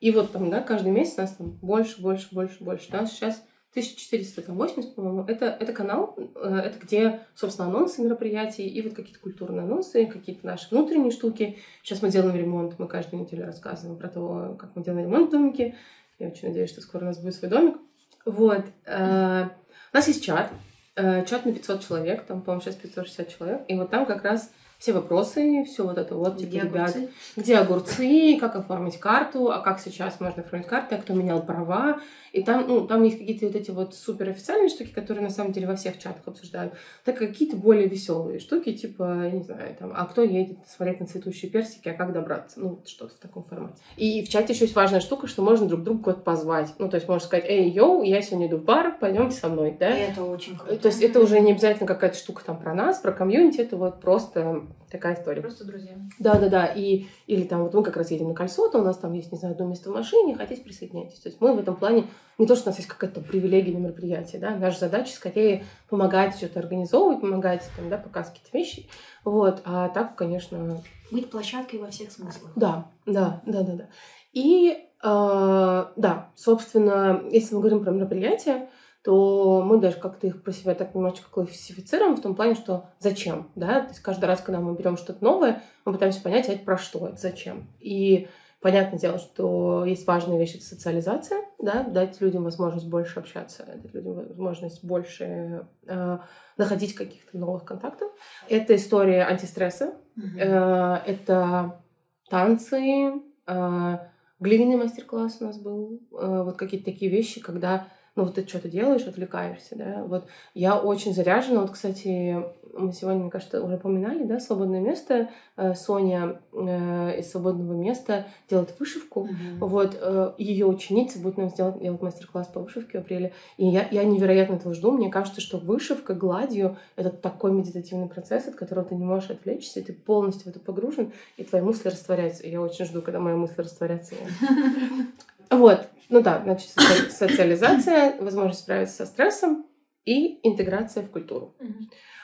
[0.00, 2.88] и вот там, да, каждый месяц нас там больше, больше, больше, больше.
[2.90, 3.42] У нас сейчас
[3.76, 5.24] 1480, по-моему.
[5.28, 10.46] Это, это канал, э, это где, собственно, анонсы мероприятий и вот какие-то культурные анонсы, какие-то
[10.46, 11.58] наши внутренние штуки.
[11.82, 15.32] Сейчас мы делаем ремонт, мы каждую неделю рассказываем про то, как мы делаем ремонт в
[15.32, 15.74] домике.
[16.18, 17.76] Я очень надеюсь, что скоро у нас будет свой домик.
[18.24, 18.64] Вот.
[18.86, 19.48] Э,
[19.92, 20.50] У нас есть чат,
[20.94, 24.50] э, чат на 500 человек, там, по-моему, сейчас 560 человек, и вот там как раз
[24.78, 27.08] все вопросы, все вот это вот, типа, Где ребят, огурцы?
[27.36, 32.00] где огурцы, как оформить карту, а как сейчас можно оформить карты, а кто менял права.
[32.32, 35.52] И там, ну, там есть какие-то вот эти вот супер официальные штуки, которые на самом
[35.52, 36.74] деле во всех чатах обсуждают.
[37.02, 41.06] Так какие-то более веселые штуки, типа, я не знаю, там, а кто едет смотреть на
[41.06, 42.60] цветущие персики, а как добраться?
[42.60, 43.76] Ну, что-то в таком формате.
[43.96, 46.74] И в чате еще есть важная штука, что можно друг друга позвать.
[46.78, 49.74] Ну, то есть можно сказать, эй, йоу, я сегодня иду в бар, пойдемте со мной,
[49.78, 49.96] да?
[49.96, 50.76] И это очень круто.
[50.76, 54.02] То есть это уже не обязательно какая-то штука там про нас, про комьюнити, это вот
[54.02, 55.42] просто такая история.
[55.42, 55.92] Просто друзья.
[56.18, 56.66] Да, да, да.
[56.66, 59.32] И, или там вот мы как раз едем на кольцо, то у нас там есть,
[59.32, 61.18] не знаю, одно место в машине, хотите, присоединяйтесь.
[61.20, 62.04] То есть мы в этом плане,
[62.38, 66.36] не то, что у нас есть какая-то привилегия на мероприятии, да, наша задача скорее помогать
[66.36, 68.88] что-то организовывать, помогать там, да, показывать какие-то вещи.
[69.24, 72.52] Вот, а так, конечно, Быть площадкой во всех смыслах.
[72.56, 73.88] да, да, да, да, да.
[74.32, 78.68] И э, да, собственно, если мы говорим про мероприятия,
[79.06, 83.52] то мы даже как-то их про себя так немножечко классифицируем в том плане, что зачем,
[83.54, 86.64] да, то есть каждый раз, когда мы берем что-то новое, мы пытаемся понять, а это
[86.64, 87.68] про что, это зачем.
[87.78, 88.26] И
[88.60, 93.94] понятное дело, что есть важная вещь, это социализация, да, дать людям возможность больше общаться, дать
[93.94, 96.18] людям возможность больше э,
[96.56, 98.10] находить каких-то новых контактов.
[98.48, 99.94] Это история антистресса.
[100.36, 101.80] Э, Это
[102.28, 103.12] танцы,
[103.46, 103.98] э,
[104.40, 107.86] глиняный мастер-класс у нас был, э, вот какие-то такие вещи, когда
[108.16, 112.36] ну вот ты что-то делаешь, отвлекаешься, да, вот я очень заряжена, вот, кстати,
[112.76, 118.26] мы сегодня, мне кажется, уже упоминали, да, свободное место, Э, Соня э, из свободного места
[118.50, 119.58] делает вышивку, Мгм.
[119.60, 123.88] вот, э, ее ученица будет нам сделать, делать мастер-класс по вышивке в апреле, и я,
[123.90, 128.84] я невероятно этого жду, мне кажется, что вышивка гладью— это такой медитативный процесс, от которого
[128.84, 132.50] ты не можешь отвлечься, и ты полностью в это погружен, и твои мысли растворяются, и
[132.50, 134.14] я очень жду, когда мои мысли растворятся.
[135.50, 139.66] Вот, ну да, значит, соци- социализация, возможность справиться со стрессом
[140.04, 141.54] и интеграция в культуру.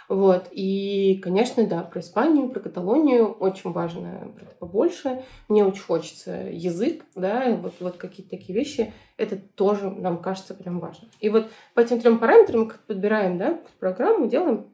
[0.09, 5.25] Вот, и, конечно, да, про Испанию, про Каталонию очень важно про это побольше.
[5.49, 10.81] Мне очень хочется язык, да, вот, вот какие-то такие вещи, это тоже нам кажется прям
[10.81, 11.09] важно.
[11.21, 14.67] И вот по этим трем параметрам мы как подбираем, да, программу, делаем.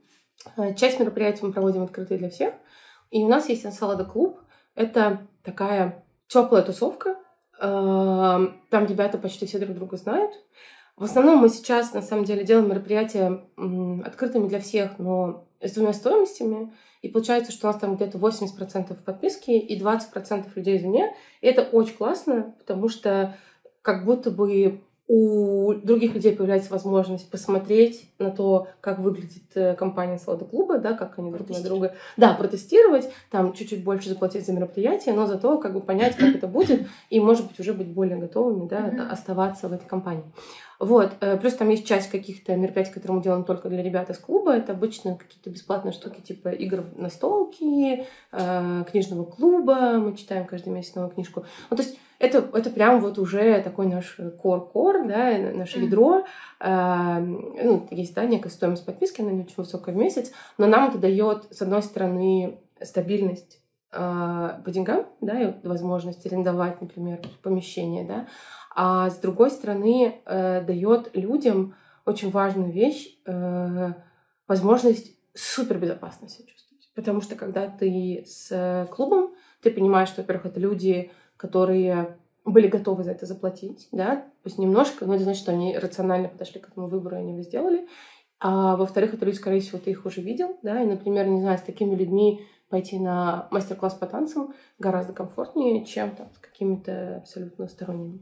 [0.57, 2.55] Э, Часть мероприятий мы проводим открытые для всех.
[3.11, 4.41] И у нас есть Ensalada клуб.
[4.75, 7.17] Это такая теплая тусовка.
[7.61, 10.33] Э, Там ребята почти все друг друга знают.
[10.97, 13.45] В основном мы сейчас, на самом деле, делаем мероприятия
[14.05, 16.73] открытыми для всех, но с двумя стоимостями.
[17.03, 21.15] И получается, что у нас там где-то 80% подписки и 20% людей извне.
[21.41, 23.37] И это очень классно, потому что
[23.83, 30.19] как будто бы у других людей появляется возможность посмотреть на то, как выглядит э, компания
[30.19, 34.53] Салата Клуба, да, как они друг на друга, да, протестировать, там чуть-чуть больше заплатить за
[34.53, 38.19] мероприятие, но зато как бы понять, как это будет, и, может быть, уже быть более
[38.19, 39.11] готовыми, да, Мгм.
[39.11, 40.25] оставаться в этой компании.
[40.79, 44.19] Вот, э, плюс там есть часть каких-то мероприятий, которые мы делаем только для ребят из
[44.19, 44.53] клуба.
[44.53, 49.99] Это обычно какие-то бесплатные штуки, типа игр на столке, э, книжного клуба.
[49.99, 51.45] Мы читаем каждый месяц новую книжку.
[51.71, 55.87] Ну, то есть это, это прям вот уже такой наш кор-кор, да, наше Мгм.
[55.87, 56.25] ядро.
[56.61, 60.89] Э, ну, есть, да, некая стоимость подписки, она не очень высокая в месяц, но нам
[60.89, 63.61] это дает, с одной стороны, стабильность
[63.93, 68.27] э, по деньгам, да, и возможность арендовать, например, помещение, да,
[68.75, 73.93] а с другой стороны э, дает людям очень важную вещь э,
[74.47, 76.91] возможность супер безопасно себя чувствовать.
[76.95, 82.67] Потому что когда ты с э, клубом, ты понимаешь, что, во-первых, это люди, которые были
[82.67, 86.69] готовы за это заплатить, да, пусть немножко, но это значит, что они рационально подошли к
[86.69, 87.87] этому выбору, и они его сделали.
[88.41, 91.59] А во-вторых, это люди, скорее всего, ты их уже видел, да, и, например, не знаю,
[91.59, 97.67] с такими людьми пойти на мастер-класс по танцам гораздо комфортнее, чем там, с какими-то абсолютно
[97.67, 98.21] сторонними.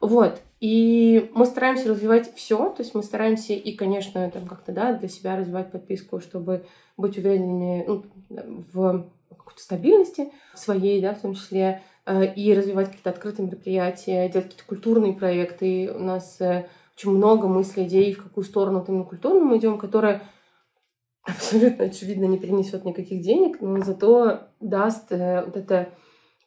[0.00, 0.40] Вот.
[0.60, 5.08] И мы стараемся развивать все, то есть мы стараемся и, конечно, там как-то, да, для
[5.08, 8.04] себя развивать подписку, чтобы быть уверенными ну,
[8.72, 11.82] в какой-то стабильности своей, да, в том числе,
[12.36, 15.92] и развивать какие-то открытые мероприятия, делать какие-то культурные проекты.
[15.92, 20.22] У нас э, очень много мыслей, идей, в какую сторону именно культурную мы идем, которая
[21.22, 25.90] абсолютно очевидно не принесет никаких денег, но зато даст э, вот это,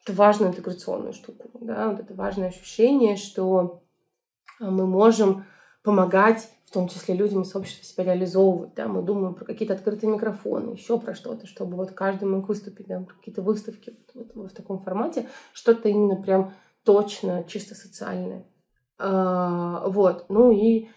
[0.04, 3.82] это важную интеграционную штуку, да, вот это важное ощущение, что
[4.60, 5.44] э, мы можем
[5.84, 10.10] помогать, в том числе людям из общества себя реализовывать, да, мы думаем про какие-то открытые
[10.10, 14.54] микрофоны, еще про что-то, чтобы вот каждый мог выступить, да, какие-то выставки вот, вот в
[14.54, 18.46] таком формате, что-то именно прям точно, чисто социальное.
[18.98, 20.88] А, вот, ну и,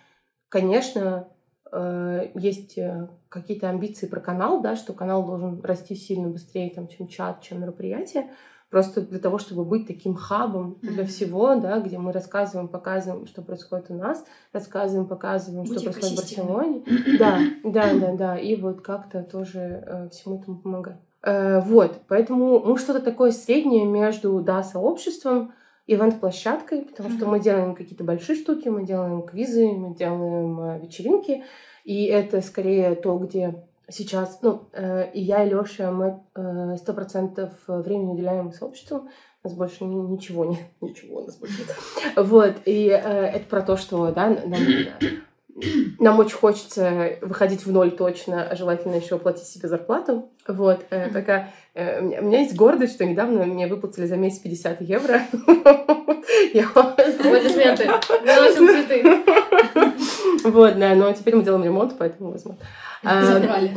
[0.47, 1.27] конечно,
[1.73, 6.87] э, есть э, какие-то амбиции про канал, да, что канал должен расти сильно быстрее, там,
[6.87, 8.31] чем чат, чем мероприятие,
[8.75, 11.05] просто для того, чтобы быть таким хабом для Мгм.
[11.05, 16.11] всего, да, где мы рассказываем, показываем, что происходит у нас, рассказываем, показываем, Быть что происходит
[16.11, 16.17] в.
[16.17, 16.83] Барселоне.
[17.17, 20.97] Да, да, да, да, и вот как-то тоже э, всему этому помогать.
[21.23, 25.53] Э, вот, поэтому мы что-то такое среднее между, да, сообществом,
[25.87, 27.29] ивент-площадкой, потому что Мгм.
[27.31, 31.45] мы делаем какие-то большие штуки, мы делаем квизы, мы делаем э, вечеринки,
[31.85, 36.21] и это скорее то, где сейчас, ну, э, и я, и Лёша, мы
[36.77, 39.07] сто процентов времени уделяем сообществу,
[39.43, 42.25] у нас больше ни- ничего нет, ничего у нас больше нет.
[42.27, 44.61] Вот, и э, это про то, что, да, нам,
[45.99, 50.29] нам очень хочется выходить в ноль точно, а желательно еще платить себе зарплату.
[50.47, 54.81] Вот, э, такая, э, у меня- есть гордость, что недавно мне выплатили за месяц 50
[54.81, 55.21] евро.
[57.23, 57.89] Аплодисменты.
[58.85, 59.23] Цветы.
[60.43, 62.61] Вот, да, но теперь мы делаем ремонт, поэтому возможно.
[63.03, 63.71] А, Забрали.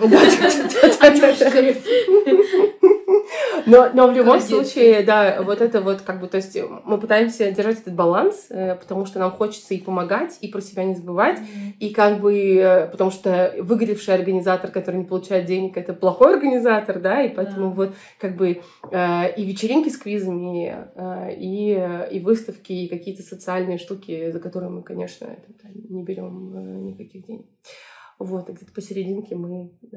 [3.66, 4.48] Но, но в любом Молодец.
[4.48, 8.74] случае, да, вот это вот как бы, то есть мы пытаемся держать этот баланс, э,
[8.76, 11.38] потому что нам хочется и помогать, и про себя не забывать,
[11.78, 16.98] и как бы, э, потому что выгоревший организатор, который не получает денег, это плохой организатор,
[17.00, 17.74] да, и поэтому Да.
[17.74, 20.74] вот как бы э, и вечеринки с квизами,
[21.36, 25.28] и, и выставки, и какие-то социальные штуки, за которые мы, конечно,
[25.88, 27.46] не берем никаких денег.
[28.18, 29.96] Вот, и где-то посерединке мы э,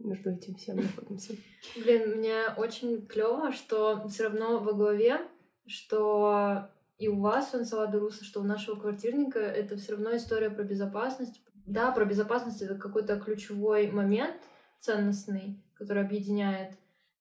[0.00, 1.34] между этим всем находимся.
[1.76, 5.20] Блин, мне очень клево, что все равно во главе,
[5.66, 6.68] что
[6.98, 10.64] и у вас у Энсалада Руса, что у нашего квартирника, это все равно история про
[10.64, 11.40] безопасность.
[11.66, 14.36] Да, про безопасность это какой-то ключевой момент
[14.80, 16.72] ценностный, который объединяет.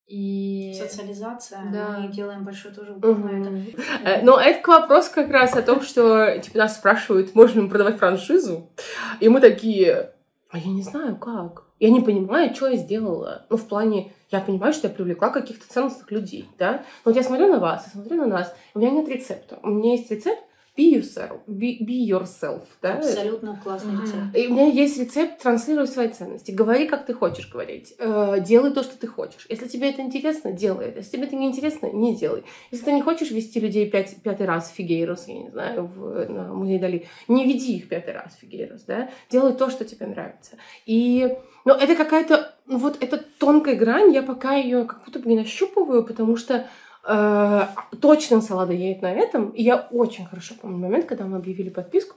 [0.08, 0.74] И...
[0.80, 1.64] Социализация.
[1.74, 2.00] Да.
[2.00, 3.82] Мы делаем большой тоже упор на это.
[4.04, 7.70] Э, Но это к вопросу как раз о том, что типа нас спрашивают, можно ли
[7.70, 8.72] продавать франшизу,
[9.20, 10.12] и мы такие,
[10.50, 11.64] а я не знаю как.
[11.80, 13.46] Я не понимаю, что я сделала.
[13.50, 16.84] Ну, в плане, я понимаю, что я привлекла каких-то ценностных людей, да.
[17.04, 19.60] Но вот я смотрю на вас, я смотрю на нас, у меня нет рецепта.
[19.64, 20.42] У меня есть рецепт
[20.78, 22.96] be yourself, be, be yourself, да.
[22.96, 24.04] Абсолютно классный Мгм.
[24.04, 24.38] рецепт.
[24.38, 26.52] И у меня есть рецепт транслировать свои ценности.
[26.52, 27.96] Говори, как ты хочешь говорить.
[27.98, 29.46] Э, делай то, что ты хочешь.
[29.50, 31.00] Если тебе это интересно, делай это.
[31.00, 32.44] Если тебе это не интересно, не делай.
[32.72, 36.30] Если ты не хочешь вести людей пять, пятый раз в Фигейрос, я не знаю, в,
[36.30, 39.10] на музей Дали, не веди их пятый раз в Фигейрос, да?
[39.30, 40.58] Делай то, что тебе нравится.
[40.86, 45.28] И но это какая-то, ну вот эта тонкая грань, я пока ее как будто бы
[45.28, 46.68] не нащупываю, потому что
[47.08, 47.68] э,
[48.02, 49.50] точно салада едет на этом.
[49.50, 52.16] И я очень хорошо помню момент, когда мы объявили подписку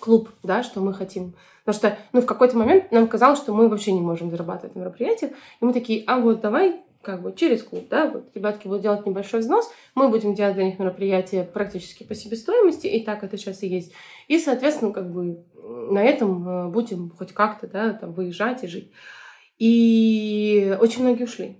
[0.00, 1.34] клуб, да, что мы хотим.
[1.64, 4.80] Потому что, ну, в какой-то момент нам казалось, что мы вообще не можем зарабатывать на
[4.80, 5.32] мероприятиях.
[5.60, 9.06] И мы такие, а вот давай как бы через клуб, да, вот ребятки будут делать
[9.06, 13.62] небольшой взнос, мы будем делать для них мероприятия практически по себестоимости, и так это сейчас
[13.62, 13.92] и есть.
[14.26, 18.90] И, соответственно, как бы на этом э, будем хоть как-то, да, там, выезжать и жить.
[19.58, 21.58] И очень многие ушли.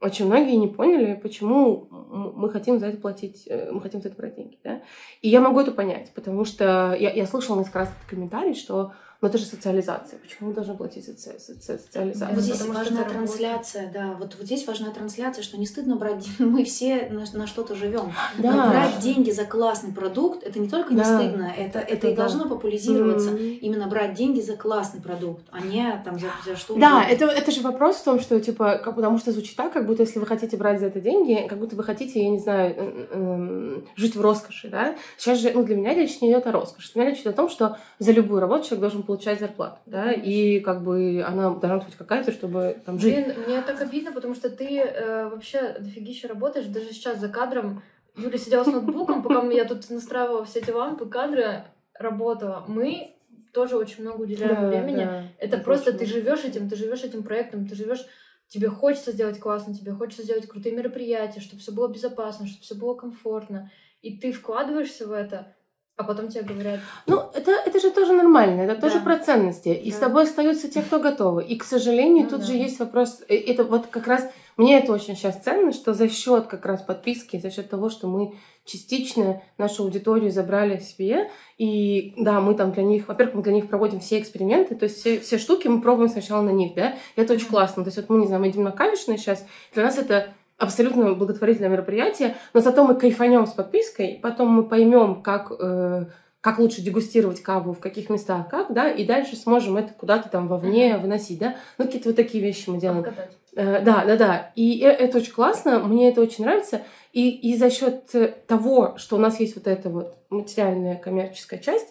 [0.00, 4.16] Очень многие не поняли, почему мы хотим за это платить, э, мы хотим за это
[4.16, 4.80] брать деньги, да.
[5.22, 8.92] И я могу это понять, потому что я, я слышала несколько раз этот комментарий, что
[9.20, 12.34] ну это же социализация, почему мы должны платить за соци- соци- социализацию?
[12.36, 14.14] Вот здесь потому важна трансляция, да.
[14.18, 16.24] Вот, вот здесь важна трансляция, что не стыдно брать.
[16.38, 18.12] Мы все на, на что-то живем.
[18.38, 18.52] Да.
[18.52, 21.18] Но брать деньги за классный продукт это не только не Да.
[21.18, 22.22] стыдно, это, это, Это и да.
[22.22, 23.30] должно популяризироваться.
[23.30, 23.58] Мгм.
[23.60, 27.12] Именно брать деньги за классный продукт, а не там за, за что Да, угодно.
[27.12, 30.02] это, это же вопрос в том, что, типа, как, потому что звучит так, как будто
[30.02, 33.06] если вы хотите брать за это деньги, как будто вы хотите, я не знаю, э,
[33.10, 34.96] э, жить в роскоши, да?
[35.16, 36.92] Сейчас же, ну, для меня речь не идет о роскоши.
[36.92, 40.12] Для меня речь идет о том, что за любую работу человек должен получать зарплату, да,
[40.12, 43.14] и как бы она должна быть какая-то, чтобы там жить.
[43.24, 46.66] Блин, мне так обидно, потому что ты э, вообще дофигища работаешь.
[46.66, 47.82] Даже сейчас за кадром
[48.16, 52.64] Юля сидела с ноутбуком, пока я тут настраивала все эти лампы, кадры, работала.
[52.68, 53.14] Мы
[53.54, 55.04] тоже очень много уделяем Да, времени.
[55.04, 58.04] да, Это просто ты живешь этим, ты живешь этим проектом, ты живешь.
[58.48, 62.74] Тебе хочется сделать классно, тебе хочется сделать крутые мероприятия, чтобы все было безопасно, чтобы все
[62.74, 63.70] было комфортно.
[64.02, 65.54] И ты вкладываешься в это,
[65.98, 69.00] а потом тебе говорят, Ну, это, это же тоже нормально, это тоже Да.
[69.04, 69.68] про ценности.
[69.70, 70.06] И с Да.
[70.06, 71.42] тобой остаются те, кто готовы.
[71.42, 72.46] И, к сожалению, Ну тут да.
[72.46, 73.20] же есть вопрос.
[73.28, 76.82] э, Это вот как раз мне это очень сейчас ценно, что за счет как раз
[76.82, 78.34] подписки, за счет того, что мы
[78.64, 81.30] частично нашу аудиторию забрали себе.
[81.58, 84.98] И да, мы там для них, во-первых, мы для них проводим все эксперименты, то есть
[84.98, 87.82] все, все штуки мы пробуем сначала на них, да, и это очень классно.
[87.82, 89.44] То есть вот мы, не знаю, мы идем на кавишное сейчас,
[89.74, 90.28] для нас это
[90.58, 96.06] абсолютно благотворительное мероприятие, но зато мы кайфанем с подпиской, потом мы поймем, как, э,
[96.40, 100.48] как лучше дегустировать каву, в каких местах, как, да, и дальше сможем это куда-то там
[100.48, 101.56] вовне выносить, да.
[101.78, 103.00] Ну, какие-то вот такие вещи мы делаем.
[103.00, 103.30] обкатать.
[103.54, 104.52] Э, Да, да, да.
[104.56, 106.82] И э- это очень классно, мне это очень нравится.
[107.12, 111.58] И, и за счет э, того, что у нас есть вот эта вот материальная коммерческая
[111.58, 111.88] часть,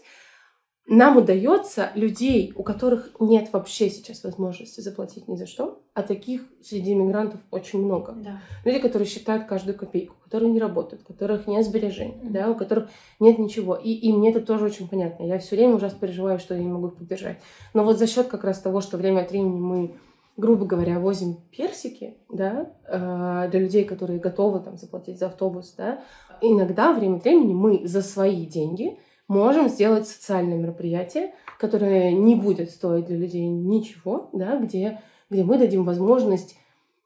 [0.90, 6.44] нам удается людей, у которых нет вообще сейчас возможности заплатить ни за что, а таких
[6.64, 8.14] среди иммигрантов очень много.
[8.14, 8.40] Да.
[8.64, 12.32] Люди, которые считают каждую копейку, которые не работают, у которых нет сбережений, Мгм.
[12.32, 13.76] да, у которых нет ничего.
[13.76, 15.24] И, и мне это тоже очень понятно.
[15.26, 17.38] Я все время ужасно переживаю, что я не могу их поддержать.
[17.74, 19.96] Но вот за счет как раз того, что время от времени мы,
[20.38, 26.02] грубо говоря, возим персики, да, э, для людей, которые готовы там заплатить за автобус, да,
[26.42, 28.98] иногда время от времени мы за свои деньги
[29.28, 35.58] можем сделать социальное мероприятие, которое не будет стоить для людей ничего, да, где, где мы
[35.58, 36.56] дадим возможность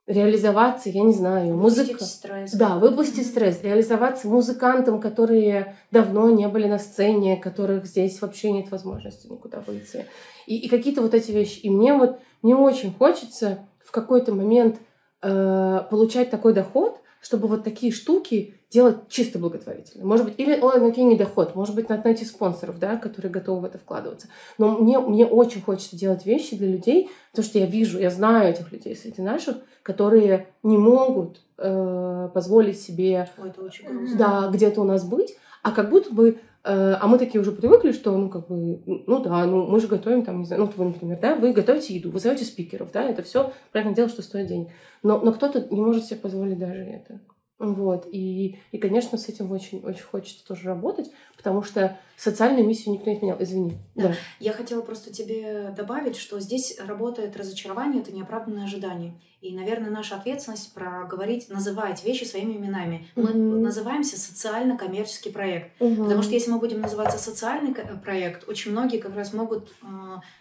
[0.06, 2.04] реализоваться, я не знаю, музыка.
[2.04, 2.52] Стресс.
[2.52, 8.70] Да, выпустить стресс, реализоваться музыкантам, которые давно не были на сцене, которых здесь вообще нет
[8.70, 10.06] возможности никуда выйти.
[10.46, 11.60] И, и какие-то вот эти вещи.
[11.60, 14.80] И мне вот, мне очень хочется в какой-то момент
[15.22, 20.04] э, получать такой доход, чтобы вот такие штуки делать чисто благотворительно.
[20.04, 23.60] Может быть, или, ну окей, не доход, может быть, надо найти спонсоров, да, которые готовы
[23.60, 24.28] в это вкладываться.
[24.56, 28.50] Но мне, мне очень хочется делать вещи для людей, потому что я вижу, я знаю
[28.50, 33.52] этих людей среди наших, которые не могут э, позволить себе Ой,
[34.16, 37.92] да, где-то у нас быть, а как будто бы, э, а мы такие уже привыкли,
[37.92, 40.76] что, ну, как бы, ну да, ну, мы же готовим там, не знаю, ну, вот
[40.76, 44.22] вы, например, да, вы готовите еду, вы зовете спикеров, да, это все правильно дело, что
[44.22, 44.68] стоит денег.
[45.02, 47.20] Но, но кто-то не может себе позволить даже это.
[47.62, 52.94] Вот, и, и, конечно, с этим очень, очень хочется тоже работать, потому что социальную миссию
[52.94, 53.78] никто не отменял, извини.
[53.96, 54.08] Да.
[54.08, 54.14] Да.
[54.38, 59.14] Я хотела просто тебе добавить, что здесь работает разочарование, это неоправданное ожидание.
[59.40, 63.08] И, наверное, наша ответственность проговорить, называть вещи своими именами.
[63.16, 63.62] Мы Мгм.
[63.62, 65.80] называемся социально-коммерческий проект.
[65.80, 66.04] Мгм.
[66.04, 69.86] Потому что если мы будем называться социальный проект, очень многие как раз могут э,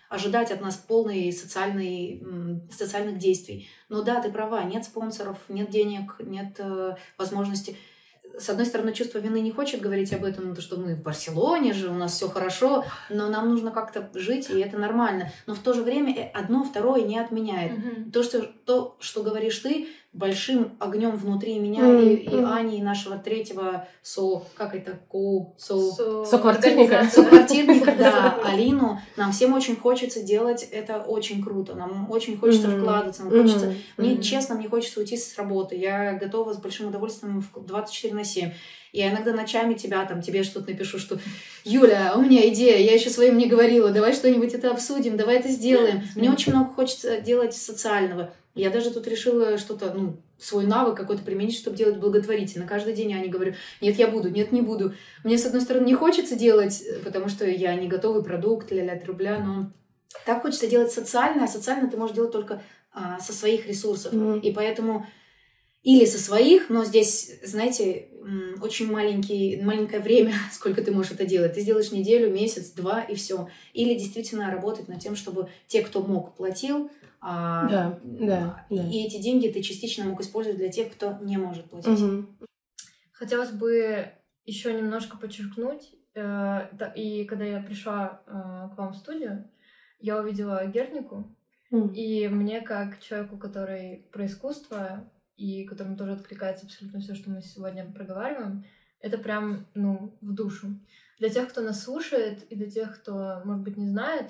[0.08, 2.24] ожидать от нас полной социальной,
[2.72, 3.68] социальных действий.
[3.90, 7.76] Но да, ты права, нет спонсоров, нет денег, нет э, возможности.
[8.42, 11.74] С одной стороны, чувство вины не хочет говорить об этом, то, что мы в Барселоне
[11.74, 15.32] же, у нас все хорошо, но нам нужно как-то жить, и это нормально.
[15.46, 17.78] Но в то же время э, одно второе не отменяет.
[17.78, 18.12] Мгм.
[18.12, 22.46] То, что, то, что говоришь ты, большим огнем внутри меня Мгм, и, и мгм.
[22.52, 24.44] Ани, и нашего третьего со...
[24.56, 25.00] Как это?
[25.10, 25.54] Ко...
[25.58, 25.80] Со...
[25.92, 27.08] Со- Соквартирника.
[27.10, 29.00] Соквартирника, да, Алину.
[29.16, 31.76] Нам всем очень хочется делать это очень круто.
[31.76, 32.82] Нам очень хочется Мгм.
[32.82, 33.24] вкладываться.
[33.24, 33.42] Нам Мгм.
[33.44, 33.74] хочется...
[33.98, 35.76] Мне, честно, мне хочется уйти с работы.
[35.78, 38.52] Я готова с большим удовольствием в 24 на 7.
[38.92, 41.18] Я иногда ночами тебя там, тебе что-то напишу, что
[41.64, 45.48] Юля, у меня идея, я еще своим не говорила, давай что-нибудь это обсудим, давай это
[45.48, 46.02] сделаем.
[46.18, 48.34] Мне очень много хочется делать социального.
[48.54, 52.68] Я даже тут решила что-то, ну, свой навык какой-то применить, чтобы делать благотворительно.
[52.68, 54.94] Каждый день я не говорю, нет, я буду, нет, не буду.
[55.24, 59.00] Мне, с одной стороны, не хочется делать, э, потому что я не готовый продукт, ля-ля
[59.06, 59.72] рубля, но
[60.26, 62.62] так хочется делать социально, а социально ты можешь делать только
[62.94, 64.12] а, со своих ресурсов.
[64.12, 64.40] Мгм.
[64.40, 65.06] И поэтому
[65.84, 68.10] или со своих, но здесь, знаете,
[68.62, 71.54] очень маленький, маленькое время, сколько ты можешь это делать.
[71.54, 73.48] Ты сделаешь неделю, месяц, два и все.
[73.74, 76.92] Или действительно работать над тем, чтобы те, кто мог, платил.
[77.20, 78.90] а, Да, да, да.
[78.90, 82.00] И эти деньги ты частично мог использовать для тех, кто не может платить.
[82.00, 82.38] Мгм.
[83.12, 84.08] Хотелось бы
[84.46, 88.32] еще немножко подчеркнуть, э, да, и когда я пришла э,
[88.74, 89.48] к вам в студию,
[90.00, 91.36] я увидела Гернику,
[91.70, 91.94] Мгм.
[91.94, 95.10] и мне, как человеку, который про искусство,
[95.42, 98.64] и которому тоже откликается абсолютно все, что мы сегодня проговариваем,
[99.00, 100.68] это прям, ну, в душу.
[101.18, 104.30] Для тех, кто нас слушает, и для тех, кто, может быть, не знает,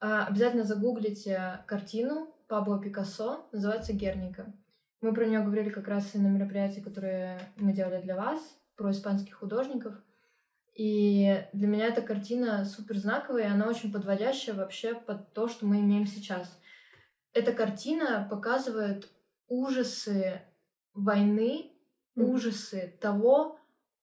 [0.00, 4.52] а, обязательно загуглите картину Пабло Пикассо, называется «Герника».
[5.00, 8.40] Мы про нее говорили как раз и на мероприятии, которые мы делали для вас,
[8.76, 9.94] про испанских художников.
[10.74, 15.64] И для меня эта картина супер знаковая, и она очень подводящая вообще под то, что
[15.64, 16.58] мы имеем сейчас.
[17.32, 19.08] Эта картина показывает
[19.62, 20.42] ужасы
[20.94, 21.70] войны,
[22.14, 22.30] Мгм.
[22.30, 23.58] ужасы того,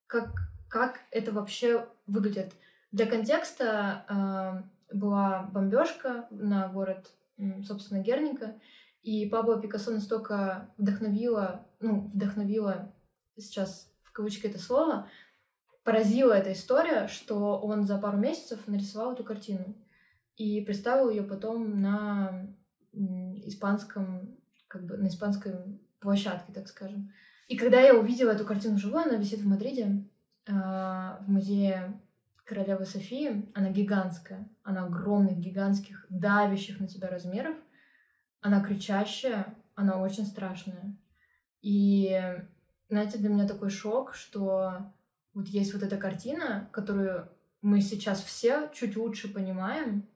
[0.07, 0.31] как,
[0.69, 2.53] как это вообще выглядит.
[2.91, 4.05] Для контекста
[4.91, 7.09] э, была бомбежка на город,
[7.65, 8.59] собственно, Герника,
[9.01, 12.93] и Пабло Пикассо настолько вдохновила, ну, вдохновила
[13.37, 15.07] сейчас в кавычки это слово,
[15.83, 19.73] поразила эта история, что он за пару месяцев нарисовал эту картину
[20.35, 22.47] и представил ее потом на
[22.91, 24.37] испанском,
[24.71, 25.53] как бы на испанской
[25.99, 27.11] площадке, так скажем.
[27.49, 30.05] И когда я увидела эту картину вживую, она висит в Мадриде,
[30.47, 31.99] э, в музее
[32.45, 33.51] королевы Софии.
[33.53, 37.55] Она гигантская, она огромных, гигантских, давящих на тебя размеров.
[38.39, 40.95] Она кричащая, она очень страшная.
[41.61, 42.17] И,
[42.89, 44.93] знаете, для меня такой шок, что
[45.33, 47.27] вот есть вот эта картина, которую
[47.61, 50.07] мы сейчас все чуть лучше понимаем,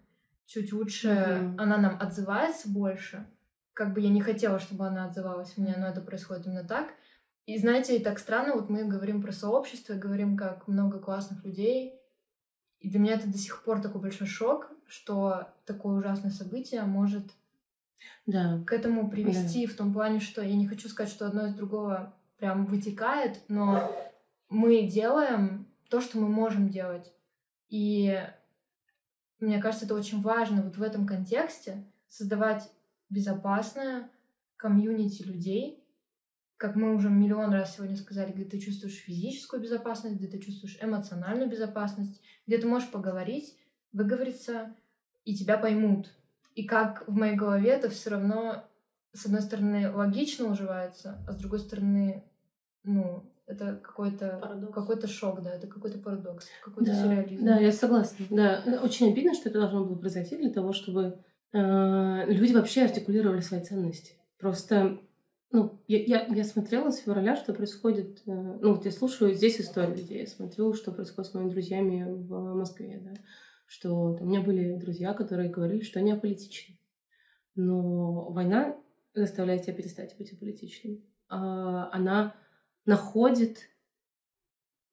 [0.45, 1.59] чуть лучше Мгм.
[1.59, 3.27] она нам отзывается больше.
[3.75, 6.93] Как бы я не хотела, чтобы она отзывалась мне, но это происходит именно так.
[7.45, 11.99] И знаете, и так странно, вот мы говорим про сообщество, говорим, как много классных людей.
[12.79, 17.25] И для меня это до сих пор такой большой шок, что такое ужасное событие может
[18.25, 18.63] Да.
[18.65, 22.13] к этому привести в том плане, что я не хочу сказать, что одно из другого
[22.37, 23.91] прям вытекает, но
[24.49, 27.11] мы делаем то, что мы можем делать.
[27.69, 28.19] И
[29.39, 32.71] мне кажется, это очень важно вот в этом контексте создавать
[33.09, 34.09] безопасное
[34.57, 35.83] комьюнити людей,
[36.57, 40.77] как мы уже миллион раз сегодня сказали, где ты чувствуешь физическую безопасность, где ты чувствуешь
[40.81, 43.57] эмоциональную безопасность, где ты можешь поговорить,
[43.91, 44.73] выговориться,
[45.25, 46.11] и тебя поймут.
[46.53, 48.63] И как в моей голове это все равно,
[49.11, 52.23] с одной стороны, логично уживается, а с другой стороны,
[52.83, 57.45] ну, это какой-то какой-то шок, да, это какой-то парадокс, какой-то Да, сюрреализм.
[57.45, 58.25] да, я согласна.
[58.29, 61.19] Да, очень обидно, что это должно было произойти для того, чтобы
[61.57, 64.13] люди вообще артикулировали свои ценности.
[64.37, 64.99] Просто,
[65.51, 69.61] ну, я, я, я смотрела с февраля, что происходит, э, ну, вот я слушаю здесь
[69.61, 73.13] историю людей, я смотрю, что происходит с моими друзьями в Москве, да,
[73.65, 76.77] что там, у меня были друзья, которые говорили, что они аполитичны.
[77.55, 78.75] Но война
[79.13, 81.01] заставляет тебя перестать быть аполитичным.
[81.29, 82.35] А, она
[82.85, 83.69] находит,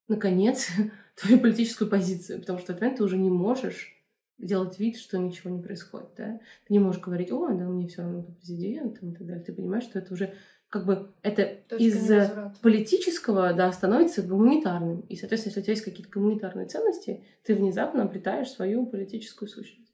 [0.07, 0.71] наконец,
[1.17, 4.02] твою политическую позицию, потому что момент ты уже не можешь
[4.43, 6.41] делать вид, что ничего не происходит, да?
[6.67, 9.43] Ты не можешь говорить, о, да, мне все равно кто президент, и так далее.
[9.43, 10.35] Ты понимаешь, что это уже
[10.69, 12.55] как бы это Точка из невозврата.
[12.63, 15.01] политического, да, становится гуманитарным.
[15.09, 19.93] И, соответственно, если у тебя есть какие-то гуманитарные ценности, ты внезапно обретаешь свою политическую сущность.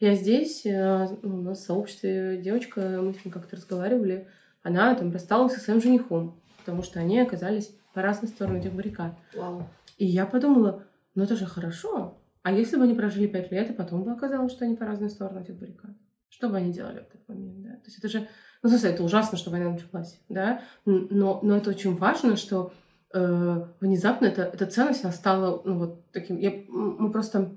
[0.00, 4.26] Я здесь, э, у нас в сообществе девочка, мы с ней как-то разговаривали,
[4.62, 9.14] она там рассталась со своим женихом, потому что они оказались по разные стороны этих баррикад.
[9.34, 9.68] Вау.
[9.98, 10.84] И я подумала,
[11.14, 12.18] ну это же хорошо.
[12.44, 15.08] А если бы они прожили пять лет, и потом бы оказалось, что они по разные
[15.08, 15.92] стороны этих баррикад?
[16.28, 17.70] Что бы они делали в этот момент, да?
[17.70, 18.28] То есть это же...
[18.62, 20.60] Ну, смысле, это ужасно, что война началась, да?
[20.84, 22.74] Но, но это очень важно, что
[23.14, 26.36] э, внезапно эта, эта ценность, она стала, ну, вот таким...
[26.36, 27.56] Я, мы просто...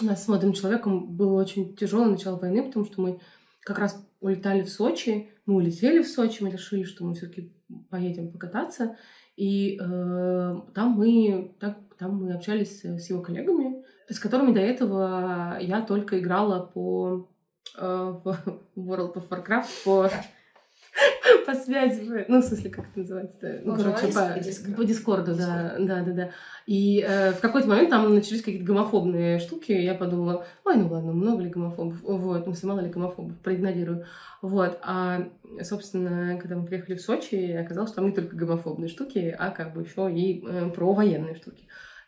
[0.00, 3.18] У нас с молодым человеком было очень тяжелое начало войны, потому что мы
[3.64, 7.52] как раз улетали в Сочи, мы улетели в Сочи, мы решили, что мы все-таки
[7.90, 8.96] поедем покататься,
[9.36, 13.82] и э, там мы так, там мы общались с его коллегами,
[14.12, 17.28] с которыми до этого я только играла по
[17.76, 18.36] э, в
[18.76, 20.10] World of Warcraft по
[21.46, 23.60] по связи, ну, в смысле, как это называется?
[23.64, 24.74] Ну, короче, по, Discord.
[24.74, 26.30] по Дискорду, да, да, да, да.
[26.66, 30.88] И э, в какой-то момент там начались какие-то гомофобные штуки, и я подумала, ой, ну
[30.88, 34.04] ладно, много ли гомофобов, вот, ну, мало ли гомофобов, проигнорирую.
[34.42, 35.28] Вот, а,
[35.62, 39.72] собственно, когда мы приехали в Сочи, оказалось, что там не только гомофобные штуки, а как
[39.72, 41.66] бы еще и э, про военные штуки.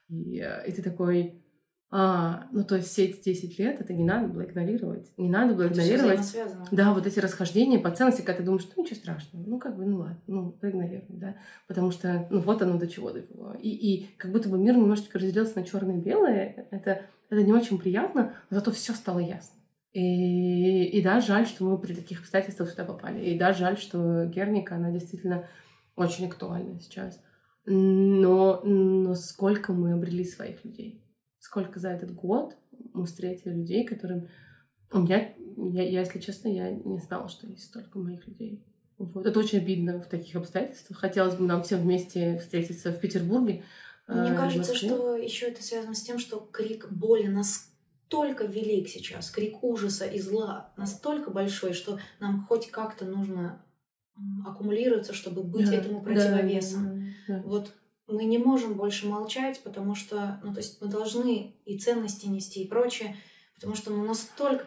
[0.08, 1.42] И, э, и ты такой,
[1.96, 5.12] а, ну то есть все эти 10 лет это не надо было игнорировать.
[5.16, 6.36] Не надо было Это игнорировать.
[6.72, 9.84] Да, вот эти расхождения по ценности, когда ты думаешь, ну ничего страшного, ну как бы,
[9.84, 11.36] ну ладно, ну проигнорируем, да,
[11.68, 13.54] потому что, ну вот оно до чего довело.
[13.62, 17.52] И, и как будто бы мир немножечко разделился на черное и белое, это, это не
[17.52, 19.54] очень приятно, но зато все стало ясно.
[19.92, 23.24] И, и да, жаль, что мы при таких обстоятельствах сюда попали.
[23.24, 25.46] И да, жаль, что Герника, она действительно
[25.94, 27.22] очень актуальна сейчас.
[27.66, 31.03] Но, но сколько мы обрели своих людей?
[31.44, 32.56] Сколько за этот год
[32.94, 34.28] мы встретили людей, которым...
[34.94, 35.34] Меня,
[35.74, 38.64] я, я, если честно, я не знала, что есть столько моих людей.
[38.96, 39.26] Вот.
[39.26, 40.98] Это очень обидно в таких обстоятельствах.
[40.98, 43.62] Хотелось бы нам всем вместе встретиться в Петербурге.
[44.08, 49.30] Мне э, кажется, что еще это связано с тем, что крик боли настолько велик сейчас,
[49.30, 53.62] крик ужаса и зла настолько большой, что нам хоть как-то нужно
[54.46, 57.12] аккумулироваться, чтобы быть Да, этому да, противовесом.
[57.28, 57.42] да, да.
[57.44, 57.74] Вот
[58.06, 62.62] мы не можем больше молчать, потому что, ну, то есть мы должны и ценности нести,
[62.62, 63.16] и прочее,
[63.54, 64.66] потому что ну, настолько...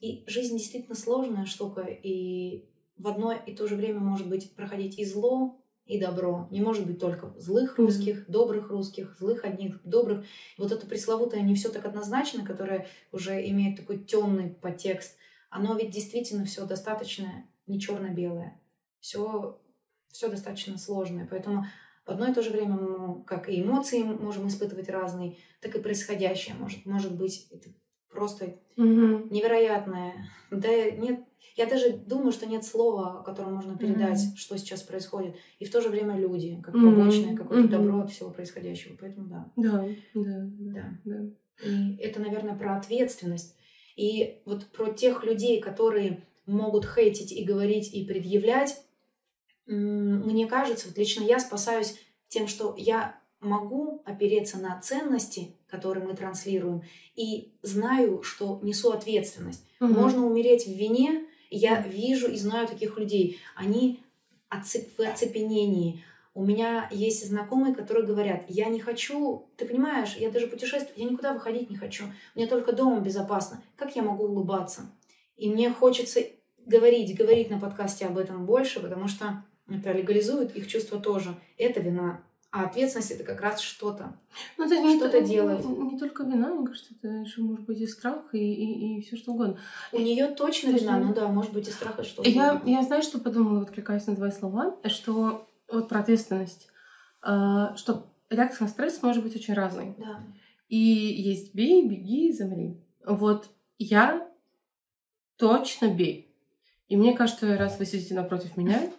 [0.00, 4.96] И жизнь действительно сложная штука, и в одно и то же время может быть проходить
[4.98, 6.46] и зло, и добро.
[6.50, 10.24] Не может быть только злых русских, добрых русских, злых одних, добрых.
[10.56, 15.16] Вот это пресловутое не все так однозначно, которое уже имеет такой темный подтекст,
[15.50, 18.60] оно ведь действительно все достаточно не черно-белое.
[19.00, 19.58] Все,
[20.12, 21.26] все достаточно сложное.
[21.28, 21.64] Поэтому
[22.08, 25.80] в одно и то же время мы как и эмоции можем испытывать разные, так и
[25.80, 27.68] происходящее может, может быть это
[28.10, 29.28] просто Мгм.
[29.30, 30.14] невероятное.
[30.50, 31.20] Да нет,
[31.56, 34.36] я даже думаю, что нет слова, которым можно передать, Мгм.
[34.36, 35.36] что сейчас происходит.
[35.58, 36.96] И в то же время люди, как Мгм.
[36.96, 37.70] побочное какое-то Мгм.
[37.70, 38.96] добро от всего происходящего.
[38.98, 39.52] Поэтому да.
[39.56, 40.98] Да, да, Да.
[41.04, 41.24] да.
[41.62, 43.54] И это, наверное, про ответственность.
[43.96, 48.80] И вот про тех людей, которые могут хейтить и говорить и предъявлять,
[49.68, 51.96] мне кажется, вот лично я спасаюсь
[52.28, 56.82] тем, что я могу опереться на ценности, которые мы транслируем,
[57.14, 59.64] и знаю, что несу ответственность.
[59.80, 59.92] Мгм.
[59.92, 63.38] Можно умереть в вине, я вижу и знаю таких людей.
[63.54, 64.00] Они
[64.50, 66.02] в оцепенении.
[66.34, 71.04] У меня есть знакомые, которые говорят, я не хочу, ты понимаешь, я даже путешествую, я
[71.04, 72.04] никуда выходить не хочу,
[72.34, 73.62] мне только дома безопасно.
[73.76, 74.90] Как я могу улыбаться?
[75.36, 76.20] И мне хочется
[76.64, 81.34] говорить, говорить на подкасте об этом больше, потому что это легализует их чувства тоже.
[81.56, 82.20] Это вина.
[82.50, 84.16] А ответственность это как раз что-то.
[84.56, 85.64] Ну, это не, Что-то не- делать.
[85.64, 89.32] Не, только вина, мне кажется, это еще может быть и страх, и, и, все что
[89.32, 89.58] угодно.
[89.92, 92.82] У нее точно вина, ну, ну да, может быть и страх, и что Я, я
[92.82, 96.68] знаю, что подумала, вот откликаясь на твои слова, что вот про ответственность,
[97.22, 99.94] э, что реакция на стресс может быть очень разной.
[99.98, 100.22] Да.
[100.70, 102.80] И есть бей, беги, замри.
[103.06, 104.26] Вот я
[105.36, 106.34] точно бей.
[106.88, 108.90] И мне кажется, раз вы сидите напротив меня,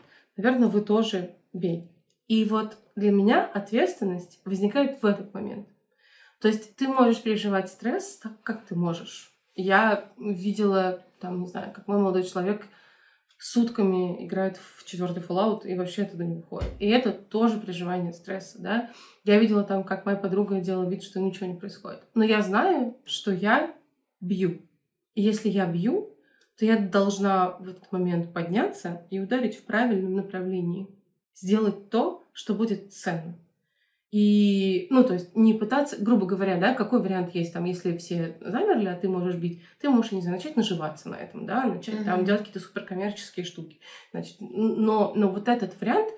[0.42, 1.92] наверное, вы тоже бей.
[2.28, 5.68] И вот для меня ответственность возникает в этот момент.
[6.40, 9.34] То есть ты можешь переживать стресс так, как ты можешь.
[9.56, 12.66] Я видела, там, не знаю, как мой молодой человек
[13.38, 16.70] сутками играет в четвертый Fallout и вообще оттуда не выходит.
[16.80, 18.92] И это тоже переживание стресса, да.
[19.24, 22.04] Я видела там, как моя подруга делала вид, что ничего не происходит.
[22.14, 23.74] Но я знаю, что я
[24.20, 24.62] бью.
[25.16, 26.14] И если я бью,
[26.60, 30.88] то я должна в этот момент подняться и ударить в правильном направлении.
[31.34, 33.40] Сделать то, что будет ценно.
[34.12, 38.38] И, ну, то есть не пытаться, грубо говоря, да, какой вариант есть там, если все
[38.42, 41.96] замерли, а ты можешь бить, ты можешь, не знаю, начать наживаться на этом, да, начать
[41.96, 42.06] mm-hmm.
[42.06, 43.80] там делать какие-то суперкоммерческие штуки.
[44.12, 46.10] Значит, но, но вот этот вариант,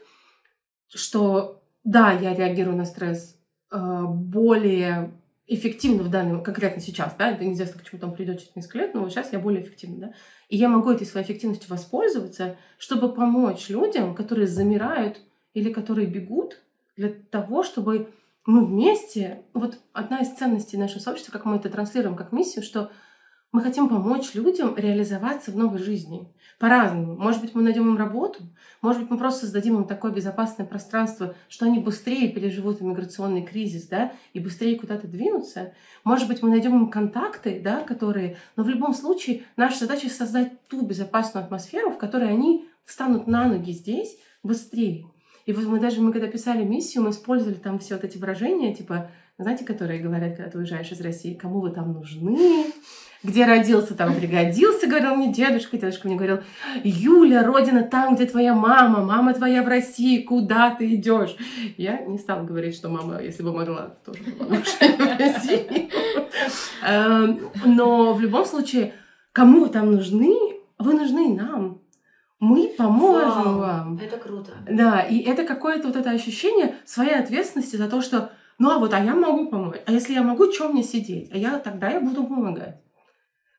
[0.88, 3.38] что да, я реагирую на стресс
[3.72, 5.12] э, более
[5.54, 8.94] эффективно в данный конкретно сейчас, да, это неизвестно, к чему там придет через несколько лет,
[8.94, 10.14] но вот сейчас я более эффективна, да,
[10.48, 15.20] и я могу этой своей эффективностью воспользоваться, чтобы помочь людям, которые замирают
[15.54, 16.62] или которые бегут,
[16.96, 18.10] для того, чтобы
[18.46, 22.92] мы вместе, вот одна из ценностей нашего сообщества, как мы это транслируем как миссию, что
[23.52, 26.32] мы хотим помочь людям реализоваться в новой жизни.
[26.60, 27.16] По-разному.
[27.16, 28.44] Может быть, мы найдем им работу,
[28.82, 33.88] может быть, мы просто создадим им такое безопасное пространство, что они быстрее переживут иммиграционный кризис,
[33.88, 35.74] да, и быстрее куда-то двинутся.
[36.04, 38.38] Может быть, мы найдем им контакты, да, которые...
[38.56, 43.48] Но в любом случае наша задача создать ту безопасную атмосферу, в которой они встанут на
[43.48, 45.06] ноги здесь быстрее.
[45.46, 48.76] И вот мы даже, мы когда писали миссию, мы использовали там все вот эти выражения,
[48.76, 52.66] типа, знаете, которые говорят, когда ты уезжаешь из России, кому вы там нужны,
[53.24, 55.78] где родился, там пригодился, говорил мне дедушка.
[55.78, 56.40] Дедушка мне говорил,
[56.84, 61.36] Юля, родина там, где твоя мама, мама твоя в России, куда ты идешь?
[61.78, 65.90] Я не стала говорить, что мама, если бы могла, тоже была в России.
[66.84, 68.94] Эм, но в любом случае,
[69.34, 70.36] кому там нужны,
[70.80, 71.82] вы нужны нам
[72.40, 74.00] мы поможем Вау, вам.
[74.04, 74.52] Это круто.
[74.68, 78.94] Да, и это какое-то вот это ощущение своей ответственности за то, что ну а вот,
[78.94, 79.78] а я могу помочь.
[79.86, 81.30] А если я могу, что мне сидеть?
[81.32, 82.81] А я тогда я буду помогать.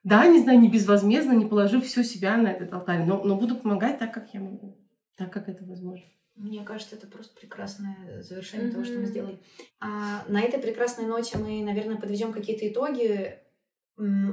[0.03, 3.55] Да, не знаю, не безвозмездно, не положив всю себя на этот алтарь, но, но буду
[3.55, 4.77] помогать так, как я могу,
[5.15, 6.05] так, как это возможно.
[6.35, 8.71] Мне кажется, это просто прекрасное завершение mm-hmm.
[8.71, 9.39] того, что мы сделали.
[9.79, 13.37] А, на этой прекрасной ноте мы, наверное, подведем какие-то итоги,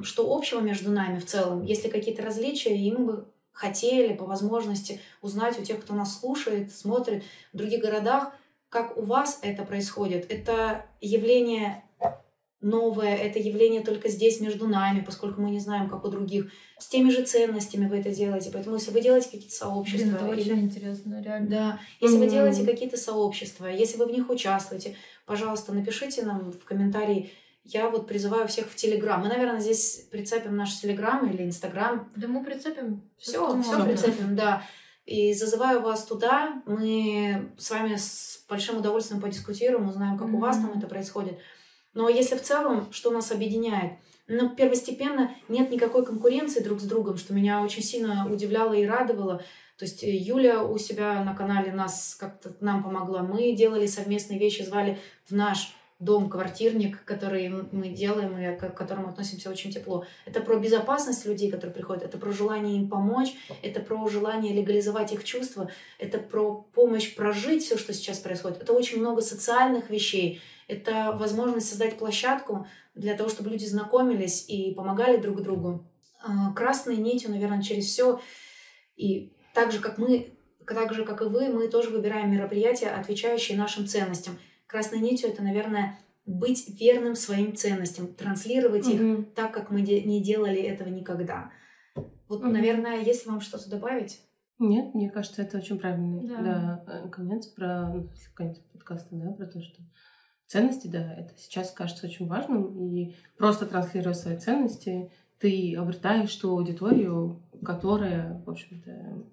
[0.02, 4.24] что общего между нами в целом, есть ли какие-то различия, и мы бы хотели по
[4.24, 7.22] возможности узнать у тех, кто нас слушает, смотрит
[7.52, 8.32] в других городах,
[8.70, 10.30] как у вас это происходит.
[10.30, 11.84] Это явление
[12.60, 16.52] новое, это явление только здесь между нами, поскольку мы не знаем, как у других.
[16.78, 18.50] С теми же ценностями вы это делаете.
[18.52, 20.06] Поэтому если вы делаете какие-то сообщества...
[20.06, 20.52] Блин, это или...
[20.52, 21.48] очень интересно, реально.
[21.48, 21.80] Да.
[22.00, 22.20] Если mm-hmm.
[22.20, 24.96] вы делаете какие-то сообщества, если вы в них участвуете,
[25.26, 27.32] пожалуйста, напишите нам в комментарии,
[27.64, 29.20] я вот призываю всех в Телеграм.
[29.20, 32.10] Мы, наверное, здесь прицепим наш Телеграм или Инстаграм.
[32.16, 33.02] Да мы прицепим.
[33.16, 34.62] Все, все прицепим, да.
[35.06, 36.62] И зазываю вас туда.
[36.66, 40.36] Мы с вами с большим удовольствием подискутируем, узнаем, как mm-hmm.
[40.36, 41.38] у вас там это происходит.
[41.94, 43.92] Но если в целом, что нас объединяет?
[44.28, 49.38] Ну, первостепенно нет никакой конкуренции друг с другом, что меня очень сильно удивляло и радовало.
[49.76, 53.22] То есть э, Юля у себя на канале нас как-то нам помогла.
[53.22, 59.08] Мы делали совместные вещи, звали в наш дом, квартирник, который мы делаем и к которому
[59.08, 60.04] относимся очень тепло.
[60.24, 65.12] Это про безопасность людей, которые приходят, это про желание им помочь, это про желание легализовать
[65.12, 68.62] их чувства, это про помощь прожить все, что сейчас происходит.
[68.62, 70.40] Это очень много социальных вещей,
[70.70, 75.90] это возможность создать площадку для того, чтобы люди знакомились и помогали друг другу.
[76.22, 78.20] А, красной нитью, наверное, через все.
[78.96, 80.34] И так же, как мы,
[80.66, 84.38] так же, как и вы, мы тоже выбираем мероприятия, отвечающие нашим ценностям–
[84.70, 88.96] красной нитью это, наверное, быть верным своим ценностям, транслировать угу.
[88.96, 91.50] их так, как мы де- не делали этого никогда.
[92.28, 92.48] Вот, угу.
[92.48, 94.22] наверное, если вам что-то добавить.
[94.58, 96.42] Нет, мне кажется, это очень правильный да.
[96.42, 99.82] Да, э, конец про ну, конец подкаста, да, про то, что
[100.50, 106.50] ценности, да, это сейчас кажется очень важным, и просто транслируя свои ценности, ты обретаешь ту
[106.50, 109.26] аудиторию, которая, в общем-то,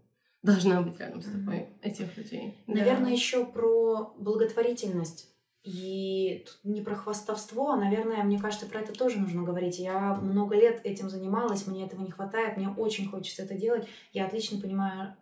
[0.43, 1.81] должна быть рядом с тобой, mm-hmm.
[1.81, 2.63] этих людей.
[2.67, 3.11] Наверное, да.
[3.11, 5.33] еще про благотворительность.
[5.63, 9.79] И тут не про хвастовство, а, наверное, мне кажется, про это тоже нужно говорить.
[9.79, 13.87] Я много лет этим занималась, мне этого не хватает, мне очень хочется это делать.
[14.13, 15.17] Я отлично понимаю,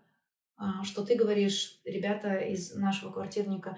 [0.58, 3.78] а, что ты говоришь, ребята из нашего квартирника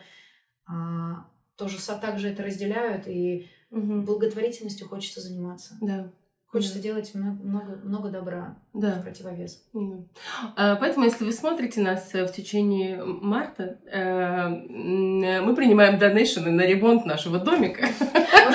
[0.65, 1.27] а,
[1.57, 4.01] тоже также это разделяют, и угу.
[4.01, 5.77] благотворительностью хочется заниматься.
[5.81, 6.11] Да.
[6.47, 6.81] Хочется да.
[6.83, 8.93] делать много, много добра да.
[8.93, 9.63] в противовес.
[9.73, 10.77] Да.
[10.79, 17.05] Поэтому, если вы смотрите нас э, в течение марта, э, мы принимаем донейшены на ремонт
[17.05, 17.85] нашего домика.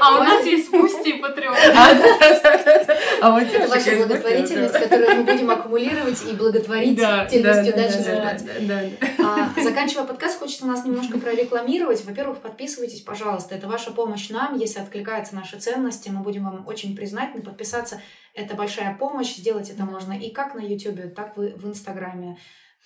[0.00, 1.54] А у нас есть Пусти и Patreon.
[3.20, 7.42] А вот это ваша благотворительность, которую мы будем аккумулировать и благотворительностью
[7.74, 8.46] дальше заниматься.
[9.18, 12.04] А, заканчивая подкаст, хочется нас немножко прорекламировать.
[12.04, 13.56] Во-первых, подписывайтесь, пожалуйста.
[13.56, 16.10] Это ваша помощь нам, если откликаются наши ценности.
[16.10, 17.42] Мы будем вам очень признательны.
[17.42, 18.00] Подписаться—
[18.34, 19.34] это большая помощь.
[19.34, 22.38] Сделать это можно и как на YouTube, так и в Инстаграме.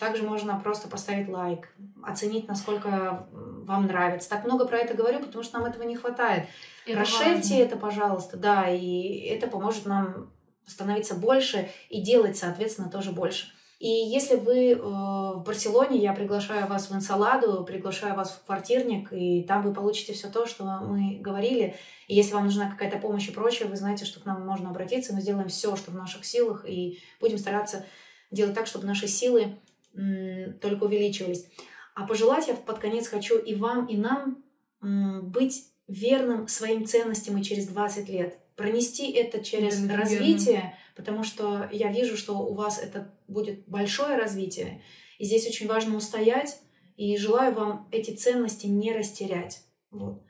[0.03, 1.69] Также можно просто поставить лайк,
[2.03, 4.29] оценить, насколько вам нравится.
[4.29, 6.47] Так много про это говорю, потому что нам этого не хватает.
[6.85, 7.63] Это Расширьте важно.
[7.63, 10.33] это, пожалуйста, да, и это поможет нам
[10.67, 13.47] становиться больше и делать, соответственно, тоже больше.
[13.79, 19.13] И если вы э, в Барселоне, я приглашаю вас в Инсаладу, приглашаю вас в квартирник,
[19.13, 21.77] и там вы получите все то, что мы говорили.
[22.09, 25.15] И если вам нужна какая-то помощь и прочее, вы знаете, что к нам можно обратиться.
[25.15, 27.87] Мы сделаем все, что в наших силах, и будем стараться
[28.33, 29.59] делать так, чтобы наши силы
[29.95, 31.47] только увеличивались.
[31.95, 34.43] А пожелать я под конец хочу и вам, и нам
[34.81, 38.39] быть верным своим ценностям и через 20 лет.
[38.57, 44.17] Пронести это через Верно, развитие, потому что я вижу, что у вас это будет большое
[44.17, 44.83] развитие.
[45.19, 46.61] И здесь очень важно устоять,
[46.97, 49.63] и желаю вам эти ценности не растерять.
[49.91, 50.23] Вот.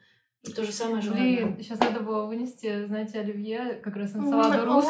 [0.42, 1.60] То же самое желаю Блин, вам.
[1.62, 4.88] сейчас надо было вынести, знаете, оливье, как раз инсаладу русу,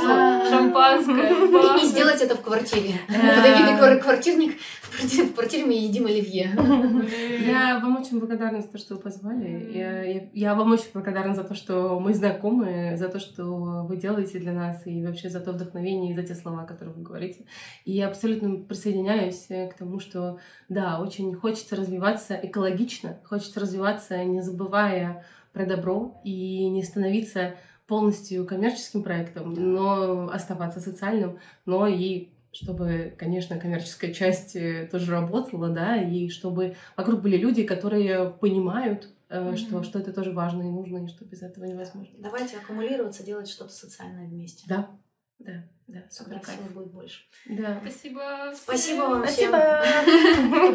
[0.49, 1.29] шампанское.
[1.83, 2.95] И, сделать это в квартире.
[3.07, 4.57] Квар- квартирник,
[4.93, 6.49] в квартире, мы едим оливье.
[6.57, 7.07] Блин.
[7.47, 9.47] Я вам очень благодарна за то, что вы позвали.
[9.47, 9.73] Мгм.
[9.73, 13.99] Я, я- я вам очень благодарна за то, что мы знакомы, за то, что вы
[13.99, 17.45] делаете для нас, и вообще за то вдохновение, и за те слова, которые вы говорите.
[17.85, 20.39] И я абсолютно присоединяюсь э, к тому, что
[20.71, 27.55] да, очень хочется развиваться экологично, хочется развиваться, не забывая про добро и не становиться
[27.87, 35.69] полностью коммерческим проектом, но оставаться социальным, но и чтобы, конечно, коммерческая часть э, тоже работала,
[35.71, 39.57] да, и чтобы вокруг были люди, которые понимают, Мгм.
[39.57, 42.15] что, что это тоже важно и нужно, и что без этого невозможно.
[42.19, 44.65] Давайте аккумулироваться, делать что-то социальное вместе.
[44.69, 44.91] Да,
[45.39, 47.23] да, да, супер сил будет больше.
[47.47, 47.81] Да.
[47.81, 48.53] Спасибо.
[48.55, 49.11] Спасибо всем.
[49.11, 49.85] вам Спасибо.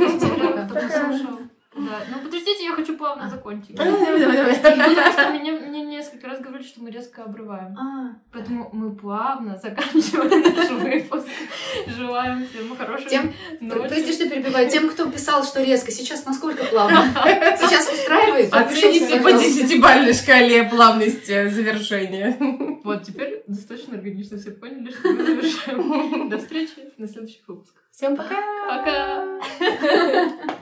[0.09, 1.39] Спасибо, кто послушал.
[1.77, 3.75] Да, ну подождите, я хочу плавно закончить.
[3.75, 4.55] Давай, давай, давай.
[4.55, 7.77] Потому что Мне мне несколько раз говорили, что мы резко обрываем.
[7.77, 11.27] А, Поэтому мы плавно заканчиваем наш выпуск.
[11.87, 13.87] Желаем всем хорошей Тем- ночи.
[13.87, 14.69] прости, что перебиваю.
[14.69, 16.97] Тем, кто писал, что резко, сейчас насколько плавно?
[17.57, 18.53] Сейчас устраивает?
[18.53, 22.37] Оцените по десятибальной шкале плавности завершения.
[22.83, 26.29] Вот теперь достаточно органично все поняли, что мы завершаем.
[26.29, 27.83] До встречи на следующих выпусках.
[27.91, 28.35] Всем пока!
[28.69, 30.57] Пока!